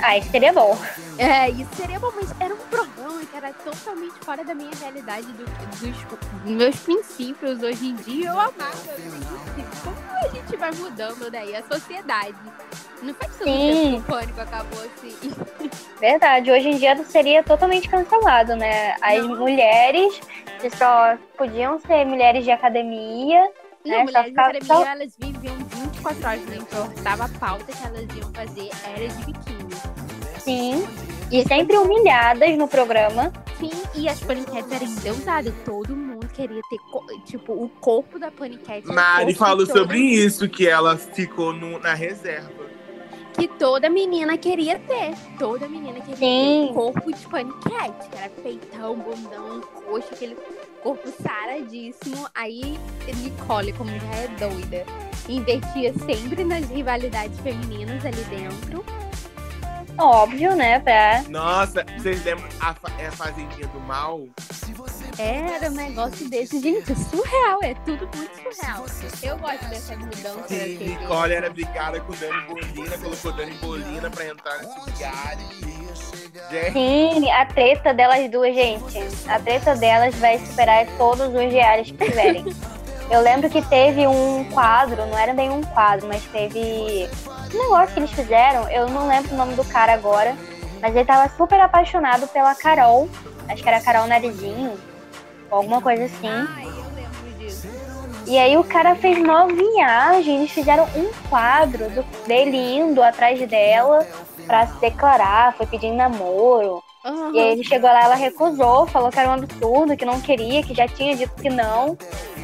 [0.02, 0.78] Ah, isso seria bom.
[1.18, 5.26] É, isso seria bom, mas era um programa que era totalmente fora da minha realidade,
[5.34, 5.46] do-
[5.80, 8.30] dos meus princípios hoje em dia.
[8.30, 8.72] Eu amava.
[9.84, 12.36] Como a gente vai mudando daí a sociedade?
[13.02, 15.16] Não faz tempo que o pânico acabou assim.
[16.00, 16.52] Verdade.
[16.52, 18.96] Hoje em dia seria totalmente cancelado, né?
[19.02, 19.36] As Não.
[19.38, 20.20] mulheres
[20.62, 23.40] que só podiam ser mulheres de academia.
[23.86, 27.66] Não, É, só mulheres ficava- de academia, elas viviam 24 horas, não importava a pauta
[27.66, 29.57] que elas iam fazer, era de biquíni.
[30.40, 30.88] Sim.
[31.32, 33.32] E sempre humilhadas no programa.
[33.60, 35.54] Sim, e as paniquetes eram endeusadas.
[35.66, 36.78] Todo mundo queria ter,
[37.26, 38.88] tipo, o corpo da paniquete.
[38.88, 42.68] Mari falou sobre isso, que ela ficou no- na reserva.
[43.34, 45.16] Que toda menina queria ter.
[45.38, 46.66] Toda menina queria Sim.
[46.68, 48.10] ter o corpo de paniquete.
[48.10, 50.38] Que era peitão, bundão, coxa, aquele
[50.82, 52.28] corpo saradíssimo.
[52.34, 52.80] Aí
[53.18, 54.86] Nicole, como já é doida,
[55.28, 58.84] investia sempre nas rivalidades femininas ali dentro.
[59.98, 60.80] Óbvio, né?
[60.80, 61.24] Pra...
[61.30, 64.28] Nossa, vocês lembram a, fa- é a Fazendinha do Mal?
[65.20, 68.86] Era um negócio desse, gente, surreal, é tudo muito surreal.
[69.24, 70.86] Eu gosto dessa mudança TV.
[70.86, 75.04] Nicole era brigada com Dani Bolina, colocou Dani Bolina pra entrar nesse.
[76.52, 79.00] Gente, Sim, a treta delas duas, gente.
[79.28, 82.46] A treta delas vai superar todos os reais que tiverem.
[83.10, 87.10] Eu lembro que teve um quadro, não era bem um quadro, mas teve
[87.56, 88.70] um negócio que eles fizeram.
[88.70, 90.36] Eu não lembro o nome do cara agora,
[90.82, 93.10] mas ele tava super apaixonado pela Carol.
[93.50, 94.78] Acho que era Carol Narizinho,
[95.50, 96.28] ou alguma coisa assim.
[96.30, 97.68] Ai, eu lembro disso.
[98.26, 103.40] E aí o cara fez uma viagem, eles fizeram um quadro do- dele indo atrás
[103.48, 104.06] dela
[104.46, 106.84] pra se declarar, foi pedindo namoro.
[107.06, 107.32] Aham.
[107.34, 110.62] E aí ele chegou lá, ela recusou, falou que era um absurdo, que não queria,
[110.62, 111.98] que já tinha dito que não.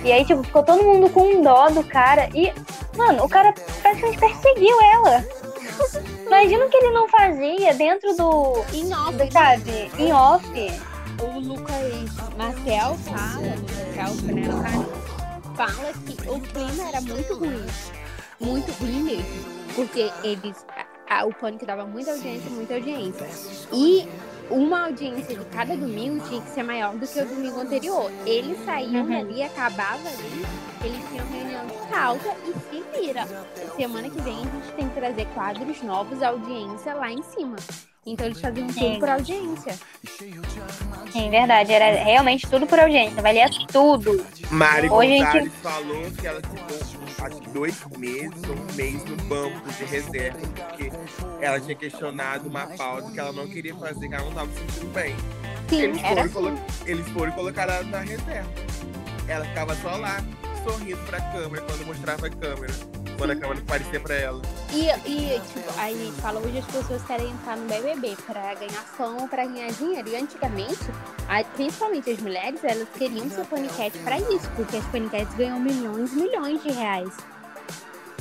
[0.04, 2.30] E aí, tipo, ficou todo mundo com dó do cara.
[2.34, 2.54] E,
[2.98, 5.26] mano, o cara praticamente perseguiu ela.
[6.28, 8.66] Imagina o que ele não fazia dentro do.
[8.74, 9.92] Em off, do, sabe?
[9.98, 10.46] Em off.
[11.22, 13.56] o Lucas Marcel fala,
[13.96, 14.86] Marcel, né,
[15.56, 17.66] fala que o clima era muito ruim.
[18.40, 19.54] muito ruim mesmo.
[19.76, 20.66] Porque eles.
[21.08, 23.28] A, a, o Pânico dava muita audiência, muita audiência.
[23.72, 24.08] E
[24.50, 28.12] uma audiência de cada domingo tinha que ser maior do que o domingo anterior.
[28.26, 29.10] Eles saíam Uhum.
[29.10, 30.46] dali, acabava ali,
[30.84, 33.26] eles tinham reunião de pauta e se vira.
[33.76, 37.56] Semana que vem a gente tem que trazer quadros novos, audiência lá em cima.
[38.06, 39.00] Então eles faziam tudo Sim.
[39.00, 39.80] por audiência.
[41.12, 41.72] Sim, verdade.
[41.72, 43.22] Era realmente tudo por audiência.
[43.22, 44.26] Valia tudo.
[44.52, 46.86] Mari Hoje a gente- Gonzalez falou que ela ficou
[47.26, 50.92] acho que dois meses ou um mês no banco de reserva, porque
[51.42, 54.60] ela tinha questionado uma pauta que ela não queria fazer, que ela não estava se
[54.60, 55.16] sentindo bem.
[55.70, 56.34] Sim, Eles foram, assim.
[56.34, 58.50] colo- eles foram colocar ela na reserva.
[59.28, 60.18] Ela ficava só lá,
[60.64, 62.74] sorrindo pra câmera, quando mostrava a câmera.
[63.18, 64.42] Quando a câmera aparecia pra ela.
[64.72, 69.28] E, e tipo, aí fala, hoje as pessoas querem entrar no BBB pra ganhar fama,
[69.28, 70.10] pra ganhar dinheiro.
[70.10, 70.80] E antigamente,
[71.30, 76.12] a- principalmente as mulheres, elas queriam ser paniquete pra isso, porque as paniquetes ganham milhões
[76.12, 77.14] e milhões de reais.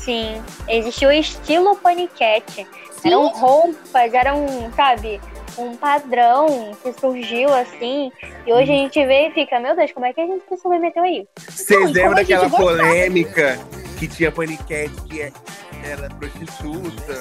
[0.04, 0.42] Sim.
[0.68, 2.66] Existia o estilo paniquete.
[2.92, 5.20] Sim, Eram roupas, era um, sabe,
[5.58, 8.10] um padrão que surgiu assim.
[8.46, 10.56] E hoje a gente vê e fica, meu Deus, como é que a gente se
[10.56, 11.26] submeteu aí?
[11.48, 13.58] Vocês Não, e lembram daquela polêmica
[13.98, 15.32] que tinha paniquete que é-
[15.84, 17.14] era prostituta?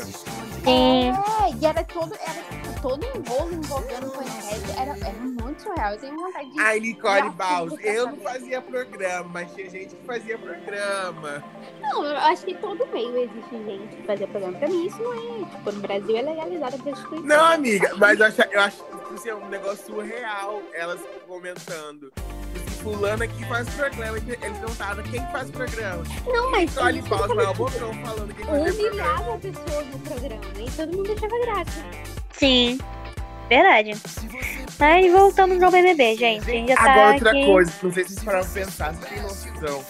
[0.63, 1.09] Sim.
[1.09, 4.79] É, e era todo, era tipo, todo um bolo envolvendo paniquete.
[4.79, 5.93] Era, era muito surreal.
[5.93, 6.59] Eu tenho vontade de.
[6.59, 11.43] Ai, Nicole Baus, eu não fazia programa, mas tinha gente que fazia programa.
[11.81, 14.57] Não, eu acho que todo meio existe gente que fazia programa.
[14.59, 15.45] Pra mim, isso não é.
[15.45, 17.27] Tipo, no Brasil é legalizada a prostituição.
[17.27, 22.11] Não, amiga, mas eu acho, eu acho tipo assim, é um negócio surreal, elas comentando.
[22.81, 26.03] Fulano aqui faz programa, eles não sabem quem faz programa.
[26.25, 26.73] Não, mas.
[26.73, 28.89] Baus, eu mas é o bocão falando quem fazia programa.
[28.89, 31.85] humilhava pessoas no programa e todo mundo achava graça.
[32.33, 32.79] Sim.
[33.49, 33.91] Verdade.
[34.79, 36.49] Mas voltamos ao BBB, gente.
[36.49, 37.45] A gente já tá Agora, outra aqui.
[37.45, 39.85] coisa, não sei se vocês pararam pensar, você tem noção.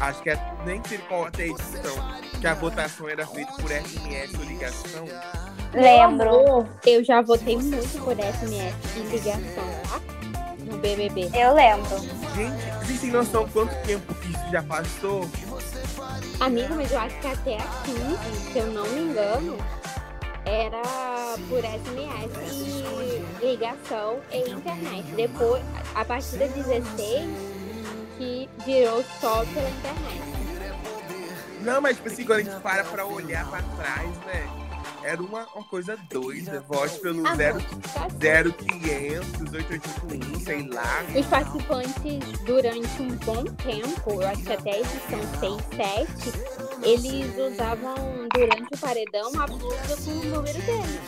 [0.00, 1.96] Acho que é, nem sei qual até a edição,
[2.40, 5.04] que a votação era feita por SMS ou ligação.
[5.74, 6.68] Lembro.
[6.86, 10.17] Eu já votei muito por SMS e ligação, tá?
[10.68, 11.30] No BBB.
[11.34, 11.98] Eu lembro.
[12.34, 15.28] Gente, vocês têm noção quanto tempo isso já passou?
[16.40, 19.58] Amigo, mas eu acho que até a 15, se eu não me engano,
[20.44, 20.82] era
[21.48, 22.50] por SMS
[23.40, 25.04] e ligação e internet.
[25.16, 25.62] Depois,
[25.94, 27.28] a partir da 16,
[28.16, 30.22] que virou só pela internet.
[31.60, 34.67] Não, mas tipo assim, quando a gente para pra olhar pra trás, né?
[35.02, 36.60] Era uma, uma coisa doida.
[36.68, 41.04] Vote pelo Ah, 0, não, tá 0500, 881, sei lá.
[41.18, 46.32] Os participantes, durante um bom tempo, eu acho que até a edição 6, 7,
[46.82, 47.94] eles usavam
[48.34, 51.00] durante o paredão a blusa com o número deles.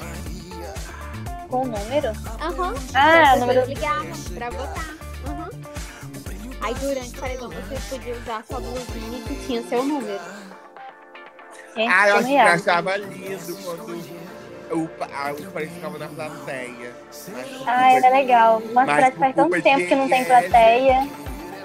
[1.48, 2.08] Com o número?
[2.40, 2.74] Aham.
[2.94, 3.66] Ah, As o número.
[3.66, 4.94] ligavam pra votar.
[5.26, 5.50] Aham.
[6.62, 10.20] Aí durante o paredão você podia usar sua blusinha que tinha seu número.
[11.76, 12.54] Gente, Ah, eu acho que eu surreal.
[12.54, 14.04] achava lindo quando
[14.72, 16.92] o, ah, os parentes ficavam na plateia.
[17.66, 18.60] Ah, era legal.
[18.60, 21.08] Nossa, Mas parece que por faz tanto tempo que não tem plateia.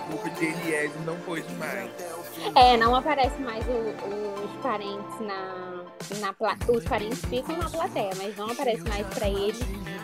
[0.10, 1.90] culpa de Eliezer não pôde mais.
[2.56, 5.75] É, não aparece mais o- os parentes na,
[6.20, 6.78] na plateia.
[6.78, 9.60] Os parentes ficam na plateia, mas não aparece mais pra eles.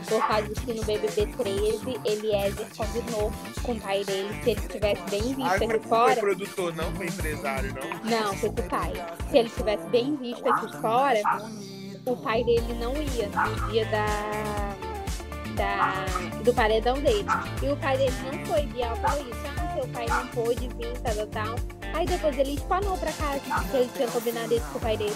[0.07, 3.31] Por causa que no BBB 13, Eliezer combinou
[3.63, 6.15] com o pai dele se ele estivesse bem visto Ah, aqui foi, foi fora.
[6.19, 8.09] produtor, não foi empresário, não?
[8.09, 8.91] Não, foi com o pai.
[9.29, 11.21] Se ele estivesse bem visto aqui fora,
[12.05, 14.05] o pai dele não ia no dia da,
[15.55, 16.05] da,
[16.43, 17.25] do paredão dele.
[17.61, 19.39] E o pai dele não foi, Biel falou isso.
[19.59, 21.55] Ah, seu pai não pôde vir, tal, tal, tal.
[21.93, 23.39] Aí depois ele espanou pra casa,
[23.69, 25.15] que ele tinha combinado isso com o pai dele.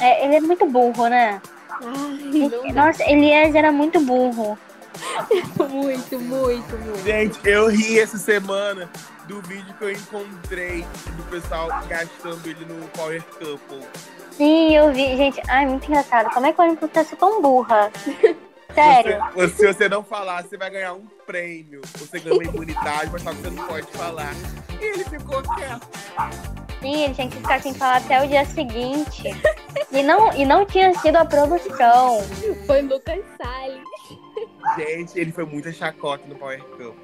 [0.00, 1.40] É, ele é muito burro, né?
[1.70, 2.72] Ai.
[2.72, 4.58] Nossa, Elias era muito burro.
[5.70, 7.04] muito, muito, muito.
[7.04, 8.90] Gente, eu ri essa semana
[9.26, 13.86] do vídeo que eu encontrei do pessoal gastando ele no Power Couple.
[14.32, 15.16] Sim, eu vi.
[15.16, 16.32] Gente, ai, muito engraçado.
[16.32, 17.90] Como é que eu sou tão burra?
[18.74, 19.24] Sério.
[19.34, 21.80] Você, se você não falar, você vai ganhar um prêmio.
[21.96, 24.32] Você ganha uma imunidade, mas só que você não pode falar.
[24.80, 26.67] E ele ficou quieto.
[26.80, 29.22] Sim, ele tinha que ficar sem falar até o dia seguinte.
[29.90, 32.20] E não, e não tinha sido a produção.
[32.66, 33.82] Foi Lucas Salles.
[34.76, 36.94] Gente, ele foi muita chacota no Power Couple.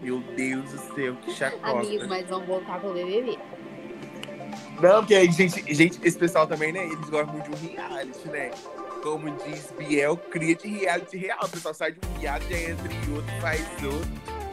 [0.00, 1.68] Meu Deus do céu, que chacota.
[1.68, 3.38] Amigo, mas vamos voltar pro BBB.
[4.80, 6.84] Não, porque aí, gente, gente, esse pessoal também, né?
[6.84, 8.50] Eles gostam muito de um reality, né?
[9.02, 11.38] Como diz Biel, cria de reality real.
[11.42, 14.45] O pessoal sai de um reality, aí entra em outro, faz outro.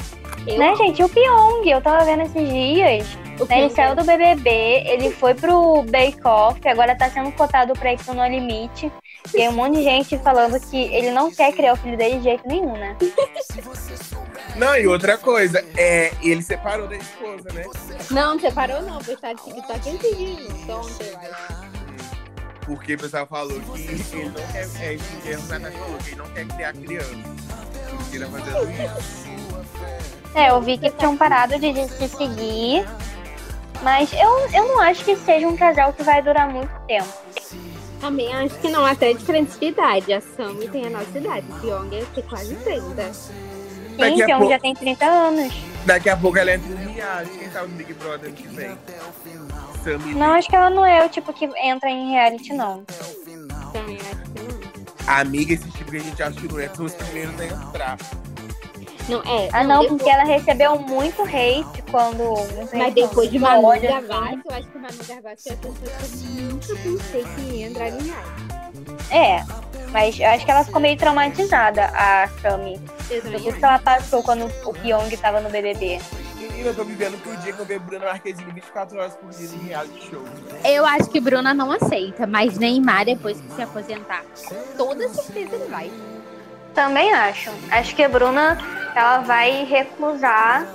[0.47, 1.03] Eu, Né, gente?
[1.03, 3.17] O Pyong, eu tava vendo esses dias.
[3.39, 4.49] o Né, ele saiu do BBB,
[4.86, 8.91] ele foi pro Bake Off, agora tá sendo cotado pra ir pro No Limite.
[9.34, 12.17] E aí um monte de gente falando que ele não quer criar o filho dele
[12.17, 12.95] de jeito nenhum, né?
[14.55, 17.65] Não, e outra coisa, é, ele separou da esposa, né?
[18.11, 20.75] Não, separou não, postar de TikTok dia.
[20.75, 21.73] Ontem, eu acho.
[22.65, 26.09] Porque o pessoal falou que ele não quer, é isso que o Natasha falou, que
[26.09, 27.13] ele não quer criar criança.
[27.13, 29.32] Ele queria fazendo isso.
[30.36, 32.86] É, eu vi que tinham parado de se seguir.
[33.81, 37.07] Mas eu, eu não acho que seja um casal que vai durar muito tempo.
[37.99, 40.13] Também acho que não, até diferente de idade.
[40.13, 43.13] A Sammy tem a nossa idade, o Pyong tem quase 30.
[43.13, 43.38] Sim,
[43.97, 45.53] Pyong pouco- já tem 30 anos.
[45.86, 48.77] Daqui a pouco ela entra no reality, quem sabe no Big Brother que vem.
[49.84, 52.84] Sammy Não, acho que ela não é o tipo que entra em reality, não.
[53.73, 55.15] Também acho que não.
[55.15, 57.97] Amiga, esse tipo que a gente acha que não é, são os primeiros a entrar.
[59.10, 59.49] Não, é.
[59.51, 62.34] Ah, não, depois- porque ela recebeu muito hate quando.
[62.74, 63.88] Mas depois de Manu assim.
[63.88, 67.68] Gavassi, eu acho que Manu Gavassi é a pessoa que eu nunca pensei que ia
[67.68, 68.14] entrar em.
[69.12, 69.43] É,
[69.91, 72.80] mas eu acho que ela ficou meio traumatizada, a Sami.
[72.80, 75.99] Por tudo que ela passou quando o Pyong tava no BBB.
[76.38, 79.47] Menina, eu tô vivendo pro dia que eu ver Bruna Marquezine 24 horas por dia
[79.47, 80.24] em reality show.
[80.64, 85.56] Eu acho que Bruna não aceita, mas Neymar, depois que se aposentar, com toda certeza
[85.56, 85.91] ele vai.
[86.74, 87.51] Também acho.
[87.71, 88.57] Acho que a Bruna,
[88.95, 90.65] ela vai recusar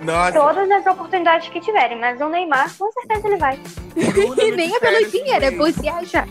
[0.00, 3.58] Nossa, todas as oportunidades que tiverem, mas o Neymar, com certeza ele vai.
[4.38, 6.28] E nem é pelo dinheiro, é por se achar.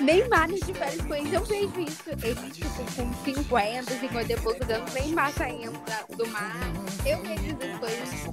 [0.00, 2.02] Neymar no de férias com eles, eu vejo isso.
[2.08, 5.78] Ele, tipo, com 50, 50 e poucos anos, Neymar saindo
[6.16, 6.56] do mar.
[7.04, 8.30] Eu vejo essas coisas.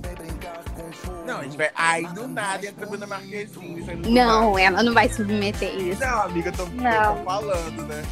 [1.26, 1.70] Não, a gente vai.
[1.76, 3.84] Ai, do nada entra Bruna Marquezine.
[4.10, 6.00] Não, ela não vai submeter isso.
[6.00, 7.18] Não, amiga, eu tô, eu Não.
[7.18, 8.04] tô falando, né?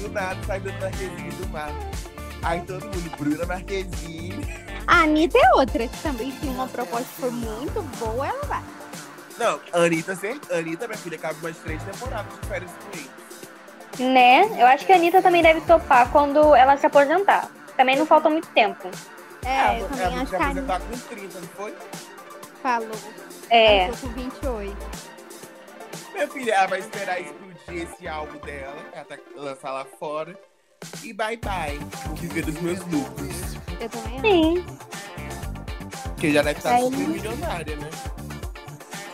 [0.00, 1.70] Do nada sai Bruna Marquezine do mar.
[2.42, 4.46] Aí todo mundo, Bruna Marquezine.
[4.86, 8.62] A Anitta é outra, que também se uma proposta for muito boa, ela vai.
[9.38, 13.10] Não, Anitta, cer- Anitta, minha filha, cabe umas três temporadas de férias com ele.
[14.12, 14.42] Né?
[14.60, 17.48] Eu acho que a Anitta também deve topar quando ela se aposentar.
[17.76, 18.88] Também não falta muito tempo.
[19.44, 21.74] É, eu ela também ela acho se que a Anitta aposentar com 30, não foi?
[22.62, 22.90] falou.
[23.50, 23.84] É.
[23.86, 24.76] Ela com 28.
[26.14, 30.38] Minha filha, ela vai esperar explodir esse álbum dela, que ela tá lançar lá fora.
[31.02, 31.78] E bye bye.
[32.06, 33.54] Vou viver dos meus lucros.
[33.80, 34.20] Eu também.
[34.56, 34.64] Sim.
[36.04, 37.90] Porque já deve estar Aí- super milionária, né?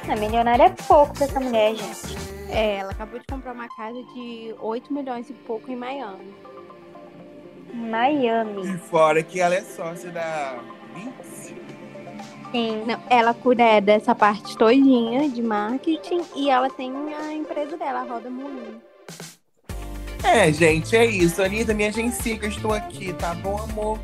[0.09, 2.17] A milionária é pouco pra essa mulher, gente.
[2.51, 6.35] É, ela acabou de comprar uma casa de 8 milhões e pouco em Miami.
[7.73, 8.75] Miami.
[8.75, 10.59] E fora que ela é sócia da
[10.95, 11.32] Vinci.
[12.53, 12.85] Sim.
[12.87, 18.05] Não, ela cuida dessa parte todinha de marketing e ela tem a empresa dela, a
[18.05, 18.81] Roda Moinho.
[20.23, 21.43] É, gente, é isso.
[21.43, 23.99] Anitta, minha agência que eu estou aqui, tá bom, amor?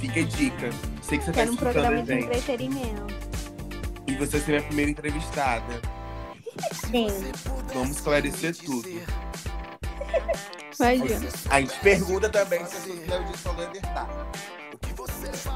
[0.00, 0.70] Fica a dica.
[1.02, 2.24] Sei que você tá Quero um escutando programa a de gente.
[2.24, 3.06] entretenimento.
[4.06, 5.82] E você ser minha primeira entrevistada.
[6.72, 7.08] Sim.
[7.74, 8.88] Vamos esclarecer tudo.
[10.78, 11.28] Imagina.
[11.50, 14.10] A gente pergunta também se Dias falou é verdade.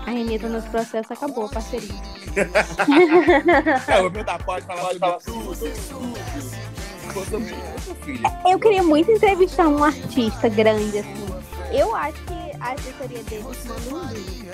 [0.07, 1.95] A Anitta nos processos acabou a parceria.
[4.01, 5.57] Vou perguntar, pode falar tudo.
[8.49, 11.27] Eu queria muito entrevistar um artista grande, assim.
[11.73, 14.53] Eu acho que a assessoria deles manda um vídeo.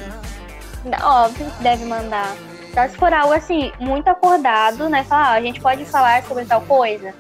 [1.03, 2.37] Óbvio que deve mandar.
[2.73, 5.03] Só se for algo assim, muito acordado, né?
[5.05, 7.15] Falar, ah, a gente pode falar sobre tal coisa.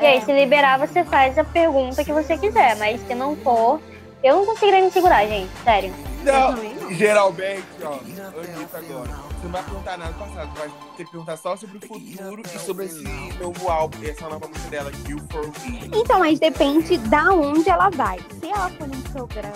[0.00, 2.76] E aí, se liberar, você faz a pergunta que você quiser.
[2.76, 3.80] Mas se não for,
[4.22, 5.50] eu não conseguiria me segurar, gente.
[5.64, 5.94] Sério.
[6.24, 9.28] Não, geralmente, ó, Anitta agora.
[9.38, 12.42] Você não vai perguntar nada do passado, vai ter que perguntar só sobre o futuro
[12.44, 13.04] e sobre esse
[13.40, 15.90] novo álbum, essa nova música dela, You For Me.
[15.94, 18.18] Então, mas depende da onde ela vai.
[18.40, 19.52] Se ela for num programa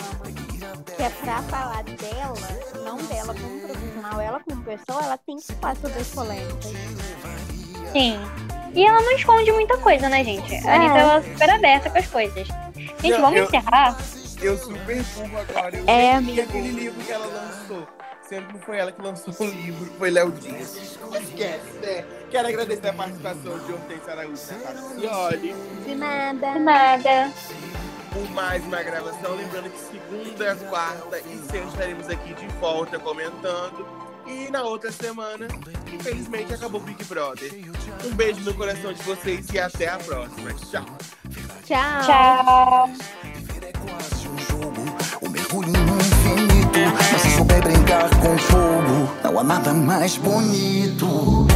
[0.96, 5.52] que é pra falar dela, não dela como profissional, ela como pessoa, ela tem que
[5.54, 6.72] falar sobre as polêmicas.
[7.92, 8.20] Sim.
[8.74, 10.54] E ela não esconde muita coisa, né, gente?
[10.66, 12.48] A Anitta, ela é super aberta com as coisas.
[12.76, 13.98] Gente, Não, vamos eu- encerrar?
[14.42, 15.76] Eu super burro agora.
[15.76, 16.34] Eu É, sei amigo.
[16.34, 17.88] que aquele livro que ela lançou.
[18.28, 20.76] Sendo que não foi ela que lançou o livro, foi Léo Dias.
[20.76, 22.04] Esquece, né?
[22.30, 25.54] Quero agradecer a participação de Hortência Araújo e Tassioli.
[25.84, 26.58] De nada.
[26.58, 27.32] Nada.
[28.12, 29.34] por mais uma gravação.
[29.36, 33.86] Lembrando que segunda, quarta e sexta estaremos aqui de volta comentando.
[34.26, 35.48] E na outra semana,
[35.92, 37.52] infelizmente, acabou o Big Brother.
[38.04, 40.54] Um beijo no coração de vocês e até a próxima.
[40.54, 40.86] Tchau.
[41.64, 42.02] Tchau.
[42.06, 43.21] Tchau.
[43.82, 44.82] Quase um jogo,
[45.22, 46.78] um mergulho no infinito.
[47.12, 51.46] Mas se souber brincar com fogo, não há nada mais bonito.